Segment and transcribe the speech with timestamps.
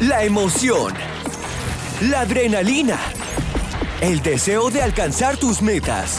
[0.00, 0.94] la emoción,
[2.02, 2.98] la adrenalina,
[4.00, 6.18] el deseo de alcanzar tus metas.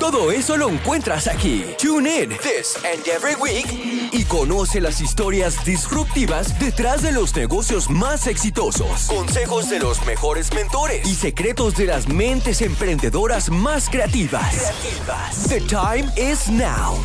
[0.00, 1.64] Todo eso lo encuentras aquí.
[1.78, 3.66] Tune in this and every week
[4.12, 10.52] y conoce las historias disruptivas detrás de los negocios más exitosos, consejos de los mejores
[10.54, 14.72] mentores y secretos de las mentes emprendedoras más creativas.
[15.48, 16.98] The time is now.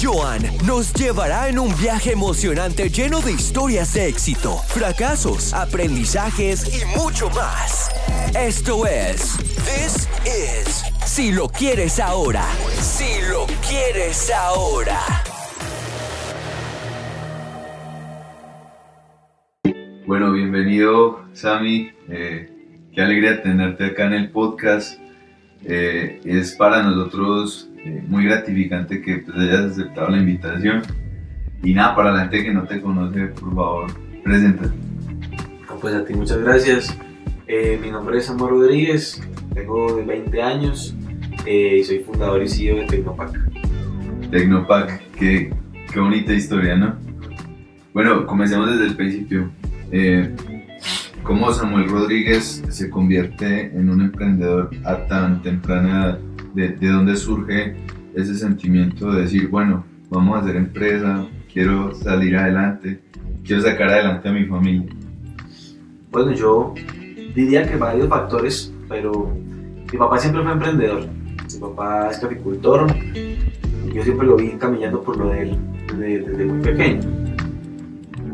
[0.00, 6.84] Joan nos llevará en un viaje emocionante lleno de historias de éxito, fracasos, aprendizajes y
[6.98, 7.90] mucho más.
[8.36, 12.44] Esto es This is Si lo quieres ahora.
[12.80, 15.00] Si lo quieres ahora.
[20.06, 21.90] Bueno, bienvenido Sami.
[22.08, 22.50] Eh,
[22.92, 24.98] qué alegría tenerte acá en el podcast.
[25.64, 30.82] Eh, es para nosotros eh, muy gratificante que pues, hayas aceptado la invitación.
[31.62, 33.86] Y nada, para la gente que no te conoce, por favor,
[34.22, 34.74] preséntate.
[35.80, 36.98] Pues a ti muchas gracias.
[37.46, 39.20] Eh, mi nombre es Samuel Rodríguez,
[39.52, 40.96] tengo 20 años
[41.44, 43.38] eh, y soy fundador y CEO de Tecnopac.
[44.30, 45.52] Tecnopac, qué,
[45.92, 46.96] qué bonita historia, ¿no?
[47.92, 49.50] Bueno, comencemos desde el principio.
[49.92, 50.34] Eh,
[51.22, 56.18] ¿Cómo Samuel Rodríguez se convierte en un emprendedor a tan temprana edad?
[56.54, 57.74] ¿De, de dónde surge
[58.14, 63.00] ese sentimiento de decir, bueno, vamos a hacer empresa, quiero salir adelante,
[63.44, 64.88] quiero sacar adelante a mi familia?
[66.10, 66.74] Bueno, yo
[67.34, 69.34] diría que varios factores, pero
[69.92, 71.06] mi papá siempre fue emprendedor.
[71.52, 76.30] Mi papá es capicultor y yo siempre lo vi caminando por lo de él desde,
[76.30, 77.00] desde muy pequeño.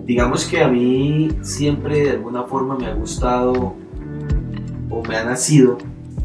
[0.05, 3.77] Digamos que a mí siempre de alguna forma me ha gustado
[4.91, 5.79] o me ha nacido,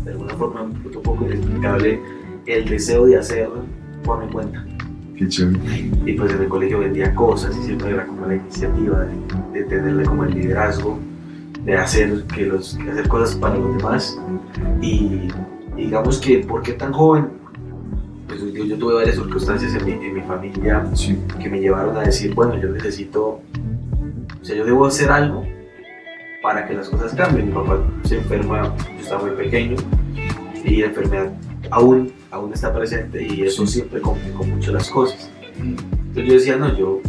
[0.06, 2.00] de alguna forma un poco inexplicable,
[2.45, 3.50] el deseo de hacer
[4.03, 4.64] por mi cuenta.
[5.17, 5.59] Qué chévere.
[6.06, 9.66] Y pues en el colegio vendía cosas y siempre era como la iniciativa de, de
[9.66, 11.00] tenerle como el liderazgo,
[11.64, 14.20] de hacer, que los, hacer cosas para los demás.
[14.81, 15.28] Y,
[15.78, 17.28] y digamos que, ¿por qué tan joven?
[18.27, 21.17] Pues yo, yo tuve varias circunstancias en mi, en mi familia Sí.
[21.42, 23.39] que me llevaron a decir, bueno, yo necesito,
[24.42, 25.45] o sea, yo debo hacer algo
[26.45, 27.48] para que las cosas cambien.
[27.48, 29.78] Mi papá se enferma, yo estaba muy pequeño
[30.64, 31.33] y la enfermedad
[31.72, 35.32] aún, aún está presente y eso siempre complicó mucho las cosas.
[35.58, 37.02] Entonces yo decía, no, yo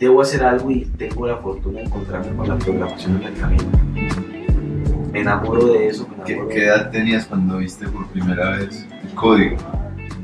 [0.00, 3.64] debo hacer algo y tengo la fortuna de encontrarme con la programación en el camino.
[5.12, 8.88] Me enamoro de eso, me ¿Qué, enamoro qué edad tenías cuando viste por primera vez
[9.04, 9.56] el código?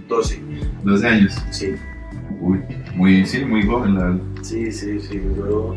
[0.08, 0.42] 12,
[0.82, 1.40] 12 años.
[1.50, 1.76] sí.
[2.40, 2.58] Uy,
[2.96, 4.20] muy, sí, muy joven, la verdad.
[4.42, 5.22] Sí, sí, sí.
[5.36, 5.76] Yo,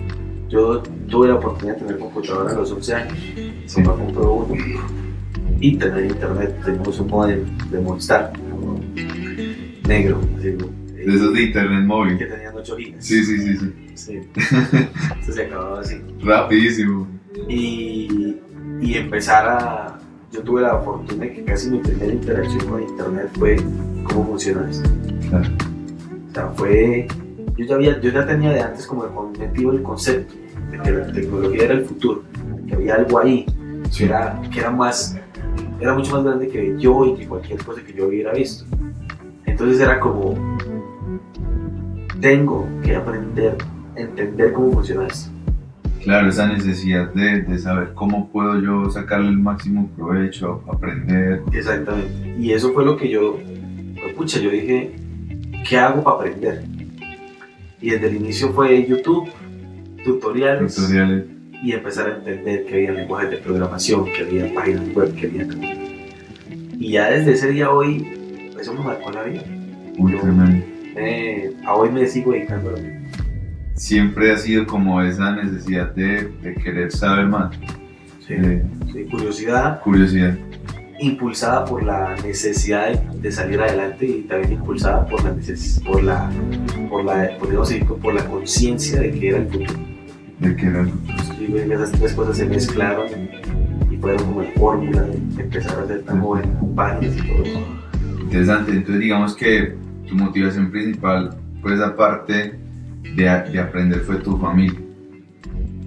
[0.50, 3.18] yo tuve la oportunidad de tener computadora a los 11 años.
[3.66, 3.82] Sí.
[3.82, 4.56] Papá compró uno
[5.60, 6.56] y tener internet.
[6.64, 8.32] Teníamos un modem de Movistar
[9.88, 12.18] negro, así, De esos de internet móvil.
[12.18, 13.06] que tenían 8 gigas.
[13.06, 13.74] Sí, sí, sí, sí.
[13.96, 14.20] Sí.
[15.22, 16.02] Eso se acababa así.
[16.22, 17.08] Rapidísimo.
[17.48, 18.38] Y,
[18.82, 20.00] y empezar a.
[20.32, 23.56] Yo tuve la fortuna de que casi mi primera interacción con internet fue
[24.04, 24.90] cómo funciona esto.
[25.30, 25.50] Claro.
[26.30, 27.08] O sea, fue.
[27.58, 30.34] Yo ya, había, yo ya tenía de antes como metido el concepto
[30.72, 32.24] de que la tecnología era el futuro,
[32.68, 33.46] que había algo ahí,
[33.84, 34.04] que Sí.
[34.06, 35.18] era, que era más.
[35.80, 38.66] Era mucho más grande que yo y que cualquier cosa que yo hubiera visto.
[39.46, 40.36] Entonces era como.
[42.20, 43.56] Tengo que aprender,
[43.96, 45.30] entender cómo funciona esto.
[46.04, 51.42] Claro, esa necesidad de, de saber cómo puedo yo sacarle el máximo provecho, aprender.
[51.52, 52.36] Exactamente.
[52.40, 53.38] Y eso fue lo que yo,
[54.16, 54.96] pucha, yo dije,
[55.68, 56.64] ¿qué hago para aprender?
[57.86, 59.30] Y desde el inicio fue YouTube,
[60.04, 61.26] tutoriales, Tutoriales.
[61.64, 65.48] y empezar a entender que había lenguajes de programación, que había páginas web, que había...
[66.80, 68.08] Y ya desde ese día hoy,
[68.60, 69.44] eso me marcó la vida.
[70.00, 70.66] Uy, Yo- tremendo.
[70.98, 73.08] Eh, a hoy me sigo dedicando a lo mismo.
[73.76, 77.56] Siempre ha sido como esa necesidad de, de querer saber más,
[78.28, 78.34] Sí,
[79.12, 80.36] curiosidad curiosidad.
[81.00, 85.36] impulsada por la necesidad de, de salir adelante y también impulsada por la
[85.86, 86.32] por la
[86.90, 87.38] por la
[88.02, 89.74] por la conciencia de que era el futuro.
[90.40, 90.88] de querer.
[91.40, 93.08] Y ven, esas tres cosas se mezclaron
[93.92, 96.44] y, fueron como la fórmula de empezar a hacer tan joven
[96.76, 97.60] páginas y todo eso.
[98.22, 98.72] Interesante.
[98.72, 99.74] Entonces, digamos que
[100.08, 102.54] tu motivación principal, pues aparte
[103.16, 104.80] de, de aprender, fue tu familia.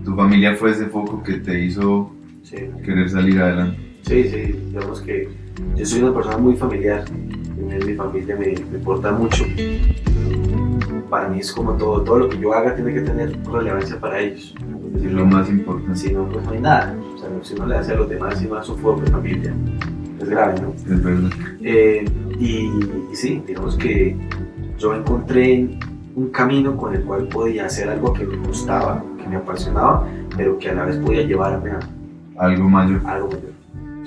[0.05, 2.11] Tu familia fue ese foco que te hizo
[2.43, 3.79] Sí, querer salir adelante.
[4.03, 5.29] sí, sí, digamos que
[5.77, 7.05] yo soy una persona muy familiar,
[7.85, 9.45] mi familia me, me importa mucho.
[11.09, 14.19] Para mí es como todo, todo lo que yo haga tiene que tener relevancia para
[14.21, 14.55] ellos.
[14.97, 15.97] Es lo más importante.
[15.99, 16.95] Si no, pues no hay nada.
[17.15, 19.55] O sea, si uno le hace a los demás no a su propia familia,
[20.21, 20.69] es grave, ¿no?
[20.71, 21.31] Es verdad.
[21.63, 22.05] Eh,
[22.39, 22.47] y,
[23.13, 24.17] y sí, digamos que
[24.79, 25.69] yo encontré
[26.15, 30.07] un camino con el cual podía hacer algo que me gustaba, que me apasionaba,
[30.37, 31.79] pero que a la vez podía llevarme a
[32.45, 33.01] Algo mayor.
[33.07, 33.53] algo mayor.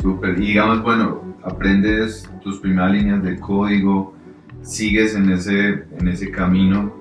[0.02, 0.38] Súper.
[0.38, 4.14] Y digamos, bueno, aprendes tus primeras líneas de código,
[4.64, 6.94] sigues en ese, en ese camino.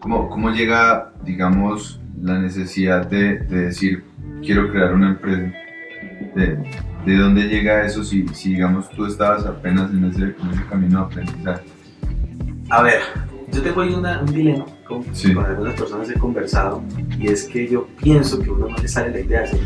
[0.00, 4.04] ¿Cómo, cómo llega, digamos, la necesidad de, de decir,
[4.42, 5.52] quiero crear una empresa?
[6.34, 6.58] ¿De,
[7.06, 11.00] de dónde llega eso si, si, digamos, tú estabas apenas en ese, en ese camino
[11.00, 11.62] de aprendizaje?
[12.70, 13.00] A ver,
[13.52, 15.32] yo tengo ahí una- un dilema con, Sí.
[15.32, 16.82] con algunas personas he conversado
[17.18, 19.60] y es que yo pienso que uno no le sale la idea de hacer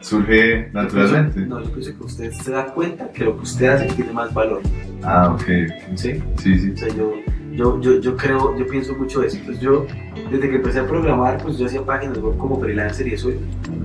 [0.00, 1.40] ¿Surge naturalmente?
[1.46, 4.32] No, yo pienso que usted se da cuenta que lo que usted hace tiene más
[4.32, 4.62] valor.
[5.02, 5.44] Ah, ok.
[5.94, 6.22] ¿sí?
[6.38, 6.70] Sí, sí.
[6.72, 7.12] O sea, yo,
[7.52, 9.36] yo, yo, yo creo, yo pienso mucho eso.
[9.36, 9.86] Entonces yo,
[10.30, 13.30] desde que empecé a programar, pues yo hacía páginas web como freelancer y eso,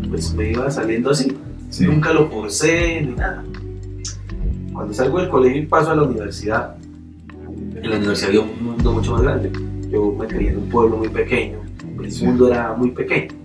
[0.09, 1.37] pues me iba saliendo así.
[1.69, 1.85] sí.
[1.85, 3.43] Nunca lo forcé ni nada.
[4.73, 6.75] Cuando salgo del colegio y paso a la universidad,
[7.75, 9.51] en la universidad había un mundo mucho más grande.
[9.89, 11.59] Yo me crié en un pueblo muy pequeño,
[12.01, 13.40] el mundo era muy pequeño.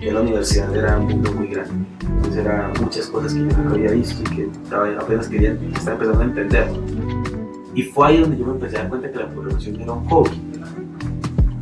[0.00, 1.72] Y la universidad era un mundo muy grande.
[2.00, 4.50] Entonces eran muchas cosas que yo nunca había visto y que
[4.98, 6.68] apenas quería, estaba empezando a entender.
[7.74, 10.04] Y fue ahí donde yo me empecé a dar cuenta que la programación era un
[10.08, 10.42] hobby.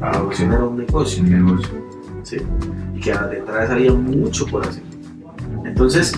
[0.00, 1.22] La programación era un negocio.
[1.22, 1.68] Un negocio.
[2.22, 2.36] ¿sí?
[2.94, 4.82] y que detrás había mucho por hacer.
[5.64, 6.12] Entonces,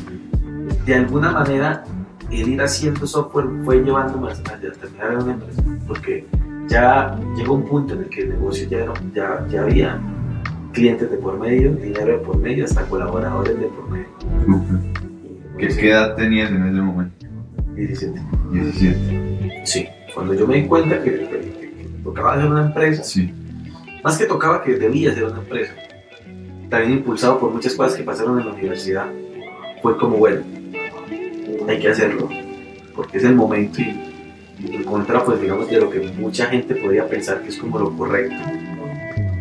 [0.84, 1.84] de alguna manera,
[2.30, 6.26] el ir haciendo software fue llevándome hasta terminar en una empresa, porque
[6.68, 10.00] ya llegó un punto en el que el negocio ya, era- ya, ya había
[10.72, 14.06] clientes de por medio, dinero de por medio, hasta colaboradores de por medio.
[15.58, 17.26] ¿Qué, edad tenías en ese momento?
[17.74, 18.20] 17.
[18.52, 19.62] 17.
[19.64, 23.32] Sí, cuando yo me di cuenta que, que- que tocaba hacer una empresa, Sí.
[24.02, 25.74] más que tocaba que debía ser una empresa,
[26.68, 29.06] también impulsado por muchas cosas que pasaron en la universidad,
[29.82, 30.40] fue como, bueno,
[31.68, 32.28] hay que hacerlo,
[32.96, 33.94] porque es el momento y,
[34.58, 37.78] y en contra, pues digamos, de lo que mucha gente podría pensar que es como
[37.78, 38.36] lo correcto.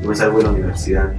[0.02, 1.14] Yo me salgo de la universidad,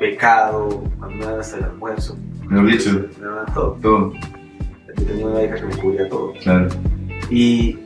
[0.00, 2.16] becado, a mí me dan hasta el almuerzo,
[2.48, 2.90] Mejor dicho,
[3.20, 3.78] me dan todo.
[3.82, 4.12] todo.
[4.96, 6.32] Yo tenía una beca que me cubría todo.
[6.42, 6.68] Claro.
[7.30, 7.78] Y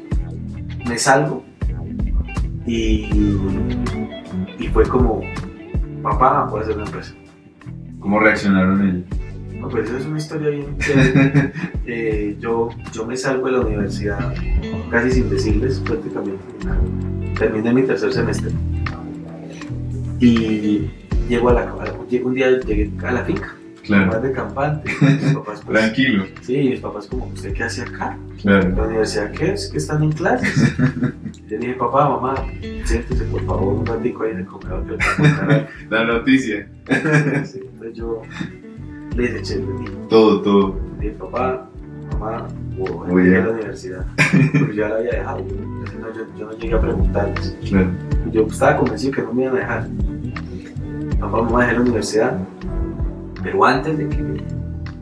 [0.89, 1.45] me salgo
[2.65, 3.09] y,
[4.59, 5.21] y fue como,
[6.03, 7.13] papá, puedo hacer una empresa.
[7.99, 9.05] ¿Cómo reaccionaron ellos?
[9.59, 11.53] No, pues esa es una historia bien chévere.
[11.85, 14.33] Eh, yo, yo me salgo de la universidad
[14.89, 16.81] casi sin decirles prácticamente nada.
[17.37, 18.53] Terminé mi tercer semestre
[20.27, 20.91] y
[21.29, 21.75] llego a la,
[22.25, 24.07] un día llegué a la finca, Claro.
[24.13, 24.91] más de campante.
[25.01, 26.25] Mis papás, pues, Tranquilo.
[26.43, 28.17] sí, mis papás como, ¿usted qué hace acá?
[28.41, 28.69] Claro.
[28.77, 29.69] ¿La universidad qué es?
[29.71, 30.73] ¿Que están en clases?
[31.49, 32.35] Yo dije, papá, mamá,
[32.85, 36.67] siéntese por favor un ratico ahí en el le contar La noticia.
[36.89, 37.45] algo".
[37.45, 38.23] Sí, Entonces yo
[39.17, 40.81] les eché el dije, Todo, todo.
[41.01, 41.69] dije, papá,
[42.13, 42.49] mamá,
[42.79, 44.07] voy Voy a la universidad.
[44.59, 45.39] Porque ya la había dejado.
[45.41, 47.57] Entonces, no, yo, yo no llegué a preguntarles.
[47.69, 47.89] Claro.
[48.31, 49.89] Yo estaba convencido que no me iban a dejar.
[51.23, 52.39] Papá, mamá, dejé la universidad.
[53.45, 54.43] Pero antes de que me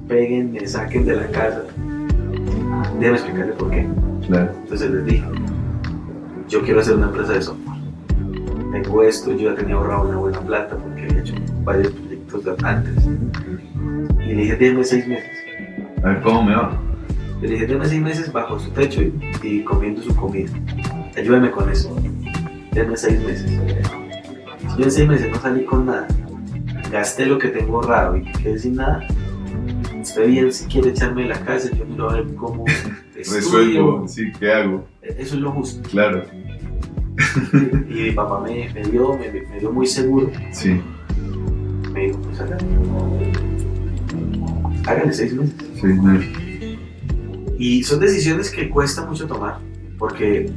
[0.07, 1.63] peguen, me saquen de la casa,
[2.99, 3.89] déjame explicarle por qué.
[4.27, 4.53] Claro.
[4.63, 5.25] Entonces les dije,
[6.47, 7.81] yo quiero hacer una empresa de software.
[8.71, 11.35] Tengo esto, yo ya tenía ahorrado una buena plata porque había hecho
[11.65, 12.95] varios proyectos antes.
[14.19, 15.31] Y le dije, déjeme seis meses.
[16.05, 16.79] A ver cómo me va.
[17.41, 20.51] Le dije, déjeme seis meses bajo su techo y, y comiendo su comida.
[21.17, 21.97] Ayúdame con eso.
[22.73, 23.91] Déjeme seis meses.
[24.79, 26.09] Yo en seis meses no salí con nada,
[26.91, 29.07] gasté lo que tengo ahorrado y quedé sin nada,
[30.01, 32.65] usted bien si quiere echarme de la casa, yo miro a ver cómo.
[33.15, 34.09] Resuelvo.
[34.09, 34.87] Sí, ¿qué hago?
[35.03, 35.89] Eso es lo justo.
[35.91, 36.25] Claro.
[37.89, 40.31] Y mi papá me, me dio, me, me dio muy seguro.
[40.53, 40.81] Sí.
[41.93, 42.65] Me dijo, pues hágale.
[44.87, 45.55] Hágale seis meses.
[45.75, 46.21] Sí, no.
[47.59, 49.59] Y son decisiones que cuesta mucho tomar,
[49.99, 50.51] porque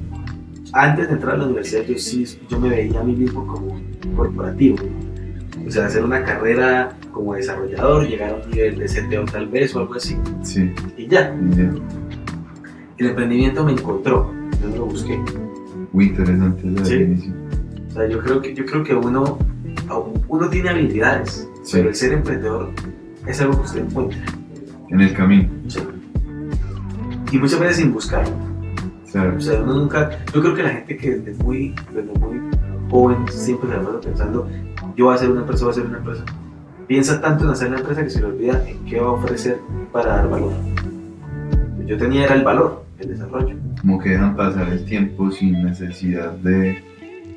[0.73, 3.79] antes de entrar a la universidad yo sí, yo me veía a mí mismo como
[4.15, 4.77] corporativo.
[5.65, 9.75] O sea, hacer una carrera como desarrollador, llegar a un nivel de CTO tal vez
[9.75, 10.17] o algo así.
[10.41, 10.71] Sí.
[10.97, 11.71] Y ya, ya.
[12.97, 15.17] el emprendimiento me encontró, yo no lo busqué.
[15.93, 16.97] Muy interesante esa Sí.
[16.97, 17.35] definición.
[17.89, 19.37] O sea, yo creo que, yo creo que uno,
[20.27, 21.77] uno tiene habilidades, Sí.
[21.77, 22.71] pero el ser emprendedor
[23.27, 24.19] es algo que usted encuentra.
[24.89, 25.49] En el camino.
[25.67, 25.79] Sí.
[27.31, 28.25] Y muchas veces sin buscar.
[29.13, 29.37] Claro.
[29.37, 30.09] O sea, uno nunca.
[30.33, 32.41] Yo creo que la gente que desde muy, desde muy
[32.89, 34.49] joven siempre se la pasa pensando:
[34.97, 36.25] yo voy a hacer una empresa, voy a hacer una empresa.
[36.87, 39.59] Piensa tanto en hacer la empresa que se le olvida en qué va a ofrecer
[39.91, 40.51] para dar valor.
[41.85, 43.55] Yo tenía era el valor, el desarrollo.
[43.81, 46.83] Como que dejan pasar el tiempo sin necesidad de,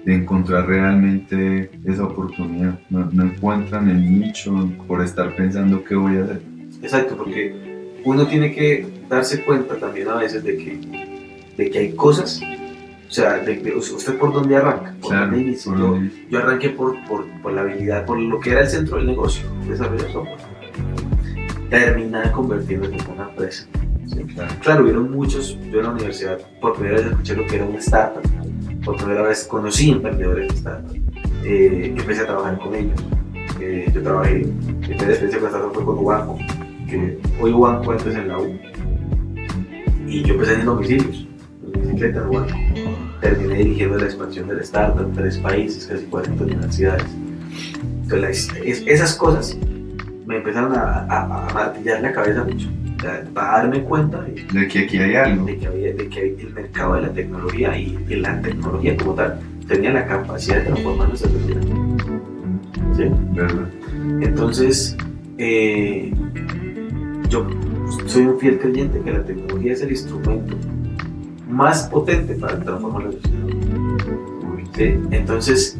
[0.04, 2.78] de encontrar realmente esa oportunidad.
[2.88, 6.40] No, no encuentran el nicho por estar pensando qué voy a hacer.
[6.82, 11.15] Exacto, porque uno tiene que darse cuenta también a veces de que,
[11.56, 12.40] de que hay cosas
[13.08, 14.92] O sea, de- de- ¿usted por dónde arranca?
[15.00, 15.70] ¿Por Claro, dónde inicia?
[15.72, 15.98] por Yo-
[16.28, 19.46] Yo arranqué por, por, por la habilidad, por lo que era el centro del negocio,
[19.68, 20.38] desarrollar software.
[21.70, 23.66] Terminé convirtiéndome en una empresa.
[24.08, 24.22] ¿sí?
[24.34, 24.54] claro.
[24.60, 27.78] Claro, hubieron muchos, yo en la universidad por primera vez escuché lo que era una
[27.78, 28.22] startup,
[28.84, 30.96] por primera vez conocí emprendedores de startup,
[31.44, 33.04] eh, empecé a trabajar con ellos.
[33.60, 36.38] Eh, yo trabajé, mi primera experiencia con startup fue con Ubanco,
[36.88, 38.58] que hoy Ubanco antes en la U,
[40.06, 41.25] y yo empecé en domicilios,
[41.96, 42.56] bicicleta.
[43.20, 47.04] Terminé dirigiendo la expansión de la startup en tres países, casi 40 universidades.
[48.02, 49.56] Entonces, es- esas cosas
[50.26, 52.68] me empezaron a, a- a martillar la cabeza mucho,
[53.34, 55.44] para darme cuenta de, De que aquí hay algo.
[55.46, 59.14] de que, había, de que el mercado de la tecnología y, y la tecnología como
[59.14, 59.38] tal
[59.68, 61.60] tenía la capacidad de transformar nuestra sociedad.
[62.96, 63.04] ¿Sí?
[63.34, 63.68] ¿Verdad?
[64.22, 64.96] Entonces,
[65.38, 66.12] eh,
[67.28, 67.46] yo
[68.06, 70.56] soy un fiel creyente que la tecnología es el instrumento
[71.56, 73.46] más potente para transformar la sociedad.
[74.76, 75.00] ¿Sí?
[75.10, 75.78] Entonces,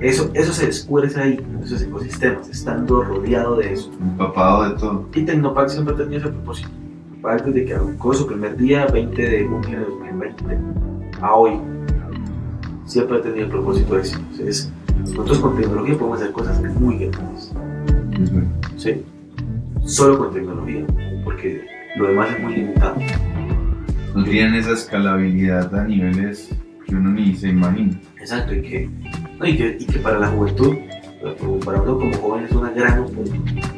[0.00, 3.90] eso, eso se descubre ahí, en esos ecosistemas, estando rodeado de eso.
[4.00, 5.06] Empapado de todo.
[5.14, 6.70] Y Tecnopac siempre ha tenido ese propósito.
[7.12, 10.58] Tecnopac desde que arrancó su primer día, 20 de junio de 2020,
[11.20, 11.60] a hoy,
[12.86, 14.18] siempre ha tenido el propósito de eso.
[14.18, 17.52] Entonces, nosotros con tecnología podemos hacer cosas muy grandes.
[18.78, 19.04] ¿sí?
[19.84, 20.86] Solo con tecnología,
[21.24, 21.62] porque
[21.96, 22.96] lo demás es muy limitado.
[24.14, 26.50] No tienen esa escalabilidad a niveles
[26.86, 27.98] que uno ni se imagina.
[28.18, 28.90] Exacto, y que,
[29.38, 30.76] no, y que, y que para la juventud,
[31.64, 33.70] para- uno como joven es una gran oportunidad.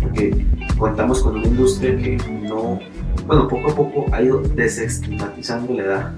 [0.00, 0.46] Porque
[0.78, 2.16] contamos con una industria que
[2.48, 2.78] no,
[3.26, 6.14] bueno, poco a poco ha ido desestigmatizando la edad.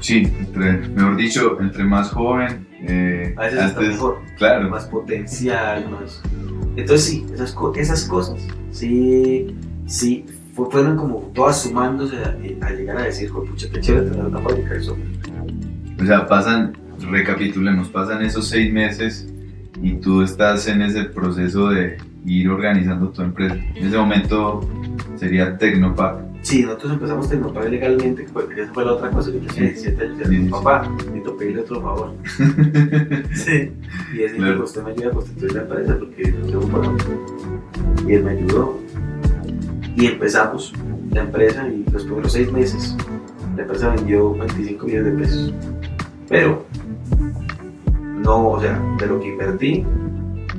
[0.00, 5.90] Sí, entre, mejor dicho, entre más joven, eh, A veces está mejor, claro, más potencial,
[5.90, 6.22] más...
[6.76, 10.26] Entonces sí, esas, esas cosas, sí, sí,
[10.64, 12.36] fueron como todas sumándose a,
[12.66, 15.08] a llegar a decir, "Joder, pucha, qué chévere tener una fábrica de software".
[16.00, 16.72] o sea, pasan,
[17.10, 19.28] recapitulemos, pasan esos seis meses
[19.82, 23.54] y tú estás en ese proceso de ir organizando tu empresa.
[23.74, 24.66] En ese momento
[25.16, 26.16] sería Tecnopac.
[26.42, 29.30] Sí, nosotros empezamos Tecnopac legalmente, porque esa fue la otra cosa.
[29.30, 29.60] Yo tenía Sí.
[29.60, 30.48] 17 años, y sí.
[30.50, 32.12] papá, necesito pedirle otro favor.
[33.34, 33.72] sí.
[34.14, 34.56] Y es Claro.
[34.56, 36.98] que usted me ayuda a constituir la empresa, porque no tengo para mí.
[38.08, 38.78] Y él me ayudó.
[39.96, 40.72] Y empezamos
[41.12, 42.96] la empresa, y los primeros seis meses,
[43.56, 45.54] la empresa vendió 25 millones de pesos.
[46.28, 46.64] Pero,
[48.22, 49.84] no, o sea, de lo que invertí,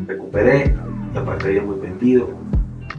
[0.07, 0.73] recuperé,
[1.13, 2.29] y aparte habíamos vendido.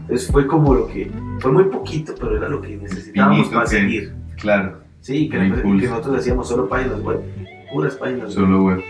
[0.02, 3.64] Entonces fue como lo que, fue muy poquito, pero era lo que necesitábamos Finito para
[3.70, 4.12] que- seguir.
[4.36, 7.20] Claro, Sí, que, nosotros hacíamos solo páginas web,
[7.72, 8.80] puras páginas web, solo web.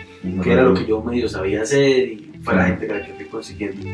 [0.43, 3.13] que era lo que yo medio sabía hacer y fue la gente que la que
[3.15, 3.87] fui consiguiendo.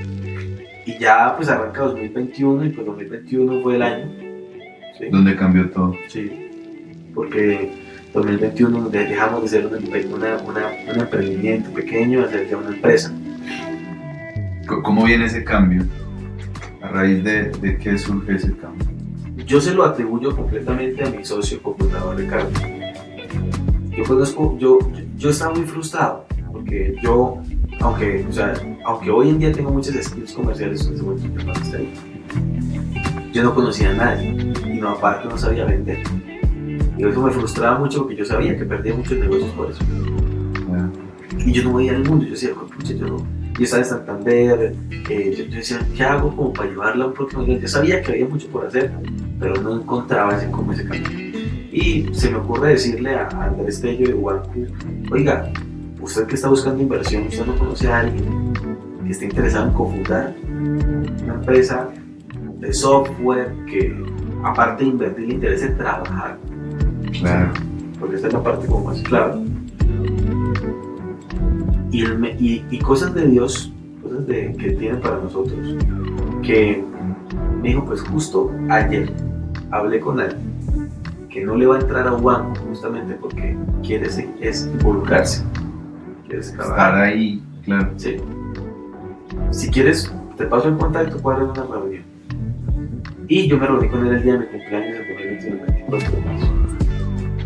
[0.87, 4.07] Y ya pues arranca 2021 y pues 2021 fue el año.
[4.99, 5.95] Sí, Donde cambió todo.
[6.09, 6.31] sí.
[7.15, 7.71] porque
[8.13, 12.49] 2021 nos de- dejamos de ser un, empe- una- una- un emprendimiento pequeño a ser
[12.49, 13.13] ya una empresa.
[14.83, 15.85] ¿Cómo viene ese cambio?
[16.83, 18.87] ¿A raíz de, de qué surge ese cambio?
[19.47, 22.51] Yo se lo atribuyo completamente a mi socio cofundador Ricardo.
[23.97, 24.79] Yo conozco, yo,
[25.17, 27.43] yo estaba muy frustrado porque yo,
[27.85, 28.55] aunque, o sea,
[28.87, 31.93] aunque hoy en día tengo muchas skills comerciales, en ese momento yo no estaba ahí,
[33.33, 34.31] yo no conocía a nadie
[34.67, 35.99] y no aparte no sabía vender.
[36.97, 39.81] Y eso me frustraba mucho porque yo sabía que perdía muchos negocios por eso.
[40.71, 40.91] Ya.
[41.45, 43.27] Y yo no veía el mundo, yo decía, pucha, yo no.
[43.59, 44.75] Yo estaba en Santander,
[45.11, 47.61] eh, yo, yo decía, ¿qué hago como para llevarla a un próximo nivel?
[47.61, 48.93] Yo sabía que había mucho por hacer,
[49.39, 51.11] pero no encontraba ese, como ese camino.
[51.71, 54.67] Y se me ocurre decirle a Andrés Tello de Huancu,
[55.13, 55.53] oiga,
[56.05, 58.53] usted que está buscando inversión, usted no conoce a alguien
[59.05, 60.35] que esté interesado en cofundar
[61.25, 61.89] una empresa
[62.61, 63.95] de software que,
[64.45, 66.39] aparte de invertir, le interese trabajar,
[67.21, 67.53] Claro.
[67.99, 69.41] porque esta es la parte como más clave.
[71.91, 75.77] Y, cosas de Dios, cosas de, que tiene para nosotros,
[76.43, 76.85] que
[77.63, 79.11] me dijo, pues justo ayer
[79.71, 80.37] hablé con él,
[81.31, 84.09] que no le va a entrar a un banco justamente porque quiere
[84.41, 85.45] es involucrarse,
[86.39, 87.91] Estar ahí, claro.
[87.97, 88.17] Sí.
[89.51, 92.03] Si quieres, te paso el contacto para una reunión.
[93.29, 96.11] Y yo me reuní con él el día de mi cumpleaños, el 2021, el 24
[96.11, 96.53] de marzo.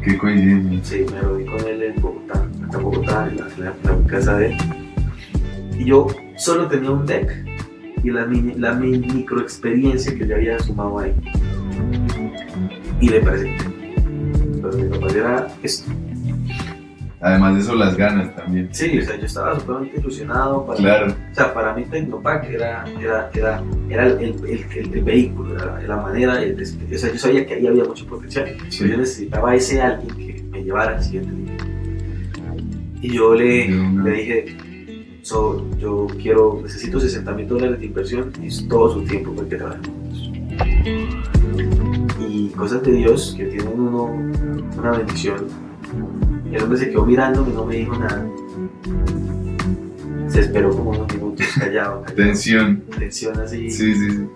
[0.03, 0.85] Qué coincidencia.
[0.85, 2.35] Sí, me reuní con él en Bogotá,
[2.67, 4.57] acá en Bogotá, en la, en casa de él.
[5.79, 7.33] Y yo solo tenía un deck
[8.03, 11.15] y la, mini, la mi- microexperiencia que yo había sumado ahí.
[13.01, 13.65] Y le presenté.
[14.61, 15.91] Pero mi papá era esto.
[17.21, 18.69] Además de eso, las ganas también.
[18.71, 21.07] Sí, o sea, yo estaba súper ilusionado para, Claro.
[21.33, 25.83] O sea, para mí Tecnopac era, era, era, era el, el, el- el vehículo, era
[25.83, 28.79] la manera, de- o sea, yo sabía que ahí había mucho potencial, Sí.
[28.81, 31.57] pero yo necesitaba ese alguien que me llevara al siguiente nivel.
[33.03, 34.57] Y yo le, le dije,
[35.23, 39.49] so, yo quiero, necesito 60 mil dólares de inversión y es todo su tiempo para
[39.49, 40.31] que trabajemos juntos.
[42.29, 44.05] Y cosas de Dios que tienen uno
[44.79, 45.47] una bendición.
[46.53, 48.27] El hombre se quedó mirándome, no me dijo nada.
[50.29, 52.83] Se esperó como unos minutos callado, callado Tensión.
[52.99, 53.71] tensión así.
[53.71, 54.27] Sí, sí, sí.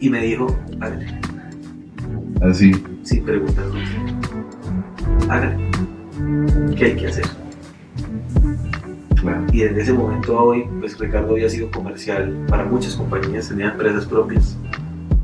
[0.00, 0.46] Y me dijo,
[0.80, 1.06] hágale,
[2.42, 2.72] Así.
[3.02, 3.64] sin preguntas.
[5.28, 5.56] Hágale.
[6.76, 7.24] ¿Qué hay que hacer?
[9.20, 9.44] Claro.
[9.52, 13.70] Y desde ese momento a hoy, pues Ricardo había sido comercial para muchas compañías, tenía
[13.70, 14.56] empresas propias,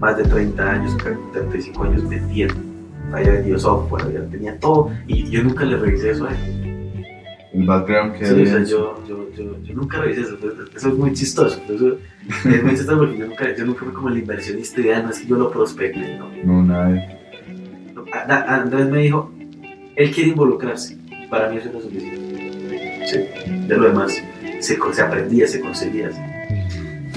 [0.01, 0.97] más de 30 años,
[1.33, 2.55] 35 años vendiendo.
[3.13, 7.05] Había vendido software, había- tenía todo, y yo nunca le revisé eso a él.
[7.55, 8.65] El background que Sí, o sea, había.
[8.67, 10.37] yo, yo, yo, yo nunca revisé eso,
[10.77, 11.61] eso es muy chistoso.
[11.69, 11.97] Eso,
[12.49, 15.19] es muy chistoso porque yo nunca, yo nunca fui como el inversionista ideal, no es
[15.21, 16.29] que yo lo prospecte, no.
[16.45, 17.17] No, nada.
[18.49, 19.33] Andrés me dijo,
[19.97, 20.99] él quiere involucrarse.
[21.31, 23.07] Para mí eso era suficiente.
[23.07, 23.51] Sí.
[23.67, 24.23] De lo demás,
[24.61, 26.11] se, se aprendía, se conseguía.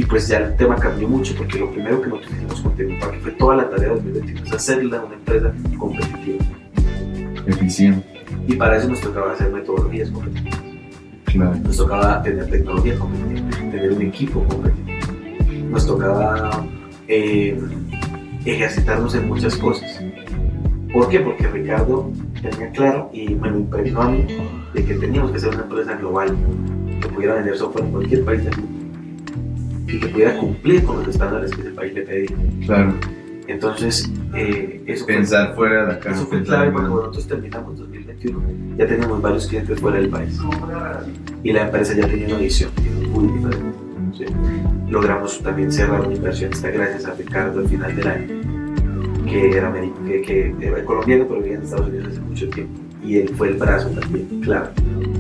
[0.02, 3.22] Y pues ya el tema cambió mucho porque lo primero que nosotros hicimos con Tecnopark
[3.22, 6.44] fue toda la tarea de 2021, es hacerla una empresa competitiva.
[7.46, 8.08] Eficiente.
[8.48, 10.60] Y para eso nos tocaba hacer metodologías competitivas.
[11.26, 11.56] Claro.
[11.56, 15.70] Nos tocaba tener tecnología competitiva, tener un equipo competitivo.
[15.70, 16.66] Nos tocaba
[17.08, 17.62] eh,
[18.46, 20.04] ejercitarnos en muchas cosas.
[20.92, 21.20] ¿Por qué?
[21.20, 24.26] Porque Ricardo tenía claro y me lo impregnó a mí
[24.74, 26.36] de que teníamos que ser una empresa global
[27.00, 28.81] que pudiera vender software en cualquier país del mundo
[29.92, 32.30] y que pudiera cumplir con los estándares que ese país le pedía.
[32.66, 32.94] Claro.
[33.48, 36.16] Entonces, eh, eso fue- Pensar fuera de la casa.
[36.16, 38.42] eso fue clave porque cuando nosotros terminamos 2021
[38.78, 40.40] ya teníamos varios clientes fuera del país
[41.44, 42.72] y la empresa ya tenía una visión
[43.12, 43.78] muy diferente.
[44.18, 44.26] ¿sí?
[44.90, 48.28] Logramos también cerrar una inversión, está gracias a Ricardo al final del año,
[49.26, 49.74] que era,
[50.06, 50.22] que,
[50.58, 53.54] que era colombiano pero vivía en Estados Unidos hace mucho tiempo y él fue el
[53.56, 54.70] brazo también clave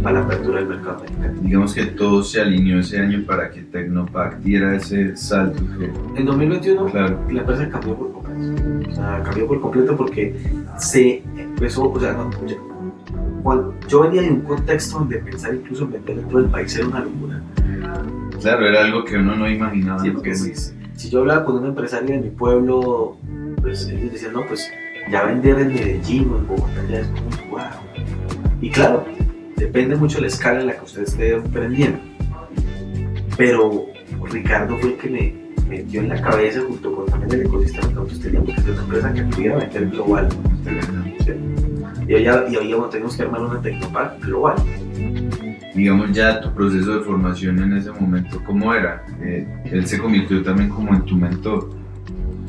[0.03, 1.39] para la apertura del mercado americano.
[1.41, 5.62] Digamos que todo se alineó ese año para que Tecnopac diera ese salto
[6.15, 8.89] En 2021 claro, la empresa cambió por completo.
[8.89, 10.35] O sea, cambió por completo porque
[10.77, 12.55] se empezó, o sea, no, yo,
[13.44, 16.87] cuando- yo venía de un contexto donde pensar incluso en vender dentro del país era
[16.87, 17.42] una locura.
[18.42, 20.01] claro, era algo que uno no imaginaba.
[20.01, 20.53] Sí, porque si,
[20.96, 23.18] si yo hablaba con un empresario de mi pueblo,
[23.61, 24.68] pues ellos decían, no, pues
[25.11, 27.59] ya vender en Medellín o en Bogotá ya es como, wow.
[28.61, 29.05] Y claro,
[29.61, 32.00] depende mucho de la escala en la que usted esté emprendiendo.
[33.37, 33.85] Pero
[34.31, 35.35] Ricardo fue el que me
[35.69, 38.81] metió en la cabeza, junto con también el ecosistema, que nosotros teníamos que ser una
[38.81, 40.29] empresa que pudiera vender global.
[42.07, 44.55] Y hoy ya, y hoy ya tenemos que armar una Tecnopark global.
[45.75, 49.05] Digamos ya tu proceso de formación en ese momento, ¿cómo era?
[49.21, 51.69] Eh, él se convirtió también como en tu mentor,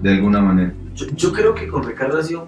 [0.01, 0.72] de alguna manera.
[0.94, 2.46] Yo, yo creo que con Ricardo ha sido.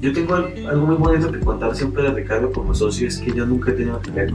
[0.00, 3.32] Yo tengo al- algo muy bonito que contar siempre de Ricardo como socio: es que
[3.32, 4.34] yo nunca he tenido que él.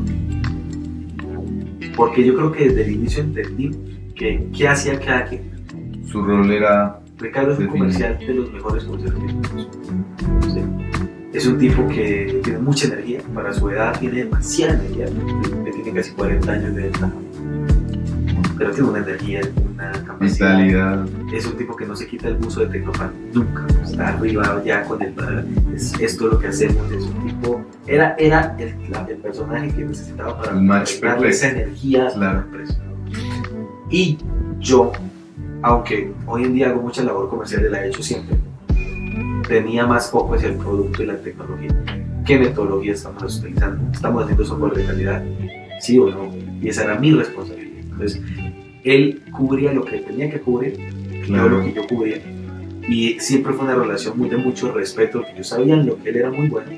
[1.96, 3.72] Porque yo creo que desde el inicio entendí
[4.16, 5.52] que qué hacía cada quien.
[6.06, 9.20] Su rol era, Ricardo es un comercial de los mejores conozco.
[10.54, 10.62] Sí.
[11.34, 15.06] Es un tipo que tiene mucha energía, para su edad tiene demasiada energía,
[15.66, 17.12] que tiene casi 40 años de edad.
[18.64, 19.42] Pero tiene una energía,
[19.74, 20.58] una capacidad.
[20.58, 23.66] vitalidad, es un tipo que no se quita el buzo de Tecnopan nunca.
[23.84, 25.14] Está arriba ya con el
[25.76, 26.90] es, esto es lo que hacemos.
[26.92, 27.62] Es un tipo.
[27.88, 28.74] Era, era el,
[29.10, 30.54] el personaje que necesitaba para
[31.02, 32.40] darle esa energía a la Claro.
[32.44, 32.80] empresa.
[33.90, 34.18] Y
[34.62, 34.94] yo,
[35.62, 38.38] aunque hoy en día hago mucha labor comercial, la he hecho siempre,
[39.48, 41.70] tenía más foco hacia el producto y la tecnología.
[42.26, 43.92] ¿Qué metodología estamos utilizando?
[43.92, 45.22] ¿Estamos haciendo software de calidad?
[45.82, 46.34] ¿Sí o no?
[46.62, 47.74] Y esa era mi responsabilidad.
[47.92, 48.22] Entonces,
[48.84, 51.64] él cubría lo que tenía que cubrir, yo lo claro.
[51.64, 52.22] que yo cubría.
[52.88, 56.10] Y siempre fue una relación muy de mucho respeto, porque yo sabía en lo que
[56.10, 56.70] él era muy bueno,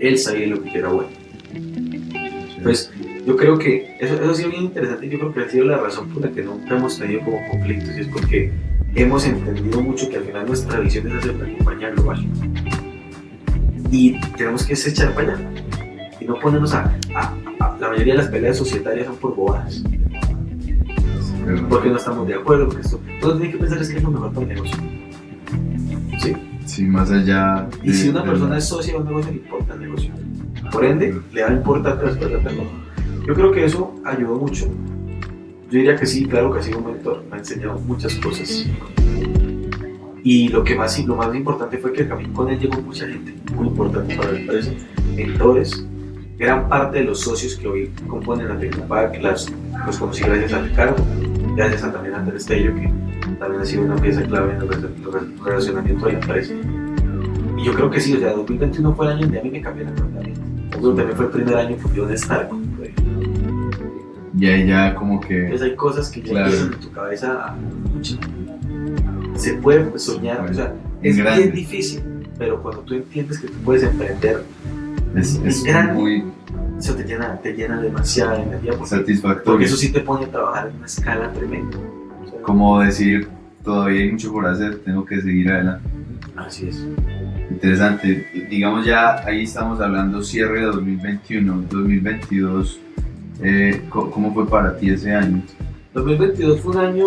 [0.00, 1.08] él sabía en lo que yo era bueno.
[2.62, 2.90] Pues
[3.26, 5.64] yo creo que eso, eso ha sido bien interesante y yo creo que ha sido
[5.66, 8.50] la razón por la que nunca hemos tenido como conflictos y es porque
[8.94, 12.26] hemos entendido mucho que al final nuestra visión es hacer una compañía global.
[13.90, 15.50] Y tenemos que echar para allá
[16.20, 19.82] y no ponernos a, a- a- La mayoría de las peleas societarias son por bobadas,
[21.54, 23.00] Pero- porque no estamos de acuerdo, porque esto...
[23.22, 24.76] Uno tiene que pensar es que es lo mejor para el negocio.
[26.20, 26.36] ¿Sí?
[26.66, 27.68] Sí, más allá.
[27.82, 30.12] Y si una de persona la- es socia de un negocio, le importa el negocio.
[30.70, 32.54] Por ende, le va a importar que las.
[33.26, 34.66] Yo creo que eso ayudó mucho.
[34.66, 38.66] Yo diría que sí, claro que ha sido un mentor, me ha enseñado muchas cosas.
[40.22, 43.34] Y lo que más, lo más importante fue que también con él llegó mucha gente,
[43.54, 44.70] muy importante para la empresa,
[45.16, 45.86] mentores.
[46.38, 49.52] Gran parte de los socios que hoy componen la Tecnopac las,
[49.86, 50.96] los conocí gracias a Ricardo,
[51.56, 52.90] gracias a también a Andrés Tello, que
[53.38, 54.88] también ha sido una pieza clave en el, re-
[55.20, 56.54] el relacionamiento de la empresa.
[57.58, 59.60] Y yo creo que sí, o sea, 2021 fue el año donde a mí me
[59.60, 62.48] cambió la que también fue el primer año que yo de estar
[64.38, 65.44] Y ahí ya como que...
[65.44, 66.54] Entonces hay cosas que ya Claro.
[66.56, 67.54] en tu cabeza
[69.34, 71.42] Se puede soñar, o sea, es grande.
[71.44, 72.00] bien difícil,
[72.38, 74.42] pero cuando tú entiendes que tú puedes emprender,
[75.14, 75.92] Es, es Grande.
[75.94, 76.24] muy
[76.80, 79.66] eso te llena, te llena demasiada energía porque, porque satisfactorio.
[79.66, 81.78] eso sí te pone a trabajar en una escala tremenda.
[81.78, 83.28] O sea, Como decir,
[83.62, 85.88] todavía hay mucho por hacer, tengo que seguir adelante.
[86.36, 86.86] Así es.
[87.50, 88.26] Interesante.
[88.50, 92.80] Digamos ya, ahí estamos hablando cierre de 2021, 2022.
[93.42, 95.42] eh, ¿Cómo fue para ti ese año?
[95.94, 97.06] 2022 fue un año,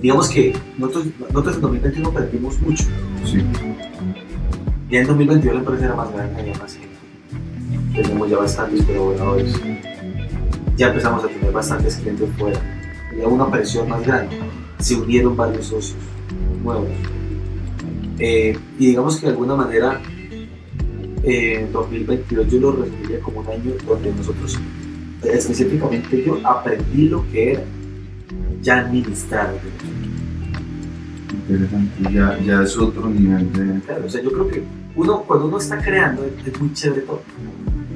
[0.00, 2.84] digamos que nosotros, nosotros en 2021 perdimos mucho.
[3.24, 3.42] Sí,
[4.90, 6.91] Ya en 2022 la empresa era más grande, había más gente.
[7.94, 9.60] Tenemos ya bastantes colaboradores.
[10.76, 12.60] Ya empezamos a tener bastantes clientes fuera.
[13.10, 14.38] Había una presión más grande.
[14.78, 15.98] Se unieron varios socios
[16.62, 16.88] nuevos.
[18.18, 20.00] Eh, y digamos que de alguna manera,
[21.22, 24.58] eh, 2022 yo lo resumiría como un año donde nosotros,
[25.22, 27.62] específicamente yo, aprendí lo que era
[28.62, 29.52] ya administrar.
[31.30, 32.12] interesante.
[32.12, 33.80] Ya, ya es otro nivel de...
[33.80, 34.62] Claro, o sea, yo creo que
[34.94, 37.22] uno, cuando uno está creando, es muy chévere todo,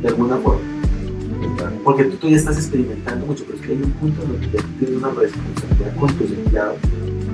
[0.03, 0.61] de alguna forma.
[1.85, 4.69] Porque tú todavía estás experimentando mucho, pero es que hay un punto en donde tú
[4.79, 6.79] tienes una responsabilidad con tus empleados,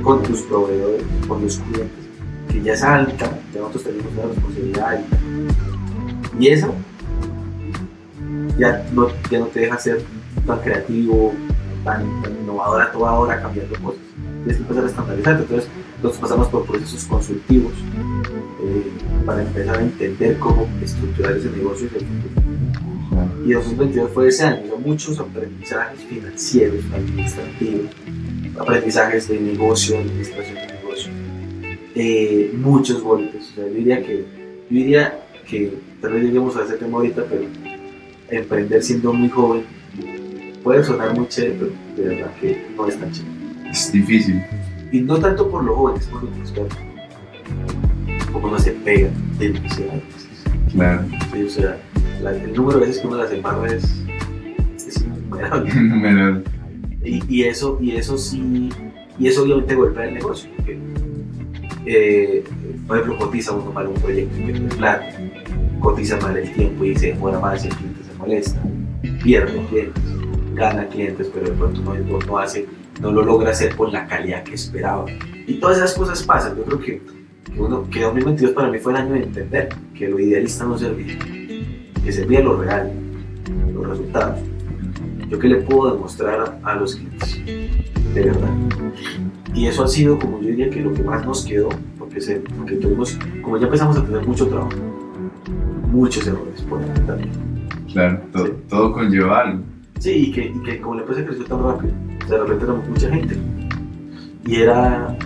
[0.02, 2.04] con tus proveedores, con los clientes,
[2.48, 5.16] que ya es alta, ya nosotros tenemos una responsabilidad alta.
[6.38, 6.74] Y eso
[8.58, 9.06] ya no,
[9.46, 10.02] te deja ser
[10.46, 11.32] tan creativo,
[11.84, 14.00] tan, tan innovador a toda hora cambiando cosas.
[14.44, 15.42] Tienes que empezar a estandarizarte.
[15.42, 15.70] Entonces,
[16.02, 17.72] nosotros pasamos por procesos consultivos
[18.64, 18.90] eh,
[19.24, 22.51] para empezar a entender cómo estructurar ese negocio hacia el futuro.
[23.44, 27.90] Y 2022 fue ese año, hubo muchos aprendizajes financieros, administrativos,
[28.58, 31.12] aprendizajes de negocio, administración de negocio,
[31.94, 33.50] eh, muchos golpes.
[33.50, 34.24] O sea, yo diría que, yo
[34.76, 37.44] diría que tal vez lleguemos a ese tema ahorita, pero
[38.30, 39.64] emprender siendo muy joven
[40.62, 43.70] puede sonar muy chévere, pero de verdad que no es tan chévere.
[43.70, 44.42] Es difícil.
[44.92, 46.78] Y no tanto por los jóvenes, por los expertos.
[48.32, 50.00] Como no se pega demasiado.
[50.72, 51.04] Claro.
[51.32, 51.78] Sí, o sea,
[52.22, 53.84] la- el número de veces que uno las embarra es,
[54.86, 55.04] es
[55.76, 56.44] innumerable.
[57.04, 58.68] Y, y eso, y eso sí,
[59.18, 60.50] y eso obviamente golpea el negocio.
[60.56, 60.78] Porque,
[61.86, 62.44] eh,
[62.86, 65.06] por ejemplo, cotiza uno mal un proyecto y pierde plata,
[65.80, 68.60] cotiza mal el tiempo y se demora más y el cliente se molesta,
[69.22, 70.02] pierde clientes,
[70.54, 72.66] gana clientes, pero de pronto no, no, no hace,
[73.00, 75.06] no lo logra hacer con la calidad que esperaba.
[75.46, 76.56] Y todas esas cosas pasan.
[76.56, 77.02] Yo creo que,
[77.52, 80.78] que, uno, que 2022 para mí fue el año de entender que lo idealista no
[80.78, 81.18] servía,
[82.04, 82.90] que servía lo real,
[83.74, 84.38] los resultados.
[85.28, 87.40] Yo qué le puedo demostrar a, a los clientes,
[88.14, 88.50] de verdad.
[89.54, 92.36] Y eso ha sido, como yo diría, que lo que más nos quedó, porque, se,
[92.56, 94.70] porque tuvimos, como ya empezamos a tener mucho trabajo,
[95.90, 97.30] muchos errores por ahí también.
[97.92, 98.52] Claro, to- Sí.
[98.68, 99.62] todo conlleva algo.
[99.98, 101.92] Sí, y que, y que como la empresa creció tan rápido,
[102.28, 103.36] de repente éramos mucha gente.
[104.44, 105.16] Y era,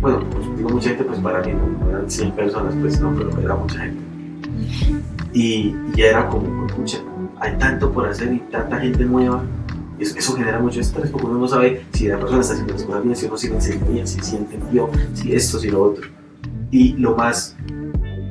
[0.00, 3.38] bueno, pues digo mucha gente, pues para mí no eran 100 personas, pues no, pero
[3.40, 4.00] era mucha gente.
[5.32, 6.98] Y, y era como, pucha,
[7.38, 9.42] hay tanto por hacer y tanta gente nueva.
[9.98, 12.72] y Eso, eso genera mucho estrés porque uno no sabe si la persona está haciendo
[12.74, 16.08] las cosas bien, si uno enseñó bien, si sí entendió, si esto, si lo otro.
[16.72, 17.56] Y lo más,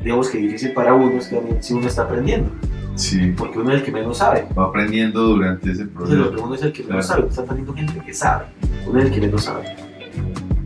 [0.04, 2.50] digamos que difícil para uno es que también si uno está aprendiendo,
[2.96, 4.46] Sí, porque uno es el que menos sabe.
[4.58, 6.34] va aprendiendo durante ese proceso.
[6.44, 6.96] uno es el que Claro.
[6.96, 8.46] menos sabe, está teniendo gente que sabe,
[8.86, 9.66] uno es el que menos sabe.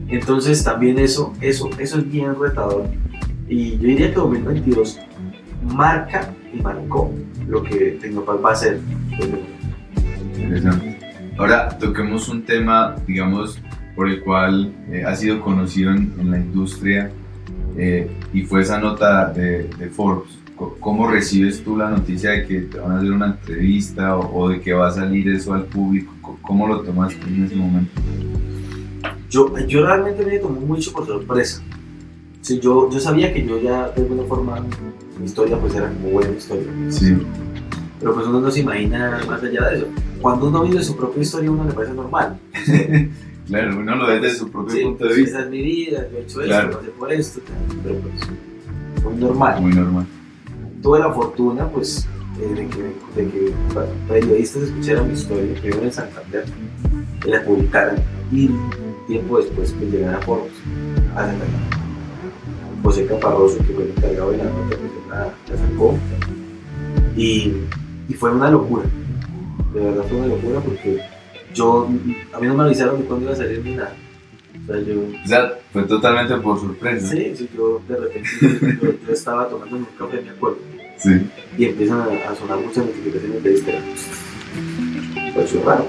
[0.08, 2.86] Entonces también eso, eso, eso es bien retador.
[3.48, 5.00] Y yo diría que 2022
[5.64, 7.12] marca y marcó
[7.48, 8.80] lo que Tecnopac va a hacer.
[10.36, 11.00] Interesante.
[11.38, 13.60] Ahora toquemos un tema, digamos,
[13.96, 17.12] por el cual eh, ha sido conocido en, en la industria
[17.78, 20.40] eh, y fue esa nota de, de Forbes.
[20.80, 24.50] ¿Cómo recibes tú la noticia de que te van a hacer una entrevista o, o
[24.50, 26.14] de que va a salir eso al público?
[26.22, 27.92] Co- ¿Cómo lo tomaste en ese momento?
[29.30, 31.62] Yo, yo realmente me tomó mucho por sorpresa.
[32.44, 34.60] Sí, yo, yo sabía que yo ya de alguna forma
[35.18, 36.68] mi historia pues era como buena historia.
[36.90, 37.16] Sí,
[38.02, 39.88] Pero pues uno no se imagina más allá de eso.
[40.22, 42.38] Cuando uno vive su propia historia, a uno le parece normal.
[43.48, 45.38] claro, uno lo ve desde su propio Sí, punto de pues, vista.
[45.38, 46.68] Esa es mi vida, yo he hecho Claro.
[46.70, 47.40] esto, pasé por esto,
[47.82, 49.62] pero pues muy normal.
[49.62, 50.06] Muy normal.
[50.82, 52.06] Tuve la fortuna pues
[52.42, 52.84] eh, de que,
[53.22, 53.54] de que
[54.10, 56.44] periodistas escucharan mi historia, primero en Santander,
[57.26, 57.96] y la publicaran
[58.34, 58.50] y
[59.08, 60.52] tiempo después pues llegaran a Forbes
[61.16, 61.83] a Santander.
[62.84, 65.98] José Caparroso, que fue el encargado de la nota, pues él la, la sacó
[67.16, 67.54] y,
[68.10, 68.84] y fue una locura,
[69.74, 71.00] de verdad fue una locura porque
[71.54, 71.88] yo,
[72.34, 73.96] a mí no me avisaron de cuándo iba a salir ni nada.
[74.64, 77.08] O sea, yo, O sea, fue totalmente por sorpresa.
[77.08, 78.30] sí, sí, yo de repente
[78.82, 80.58] yo, yo estaba tomando un café, me acuerdo,
[80.98, 81.10] Sí,
[81.58, 83.84] y empiezan a, a sonar muchas notificaciones de Instagram.
[85.36, 85.88] Pareció raro.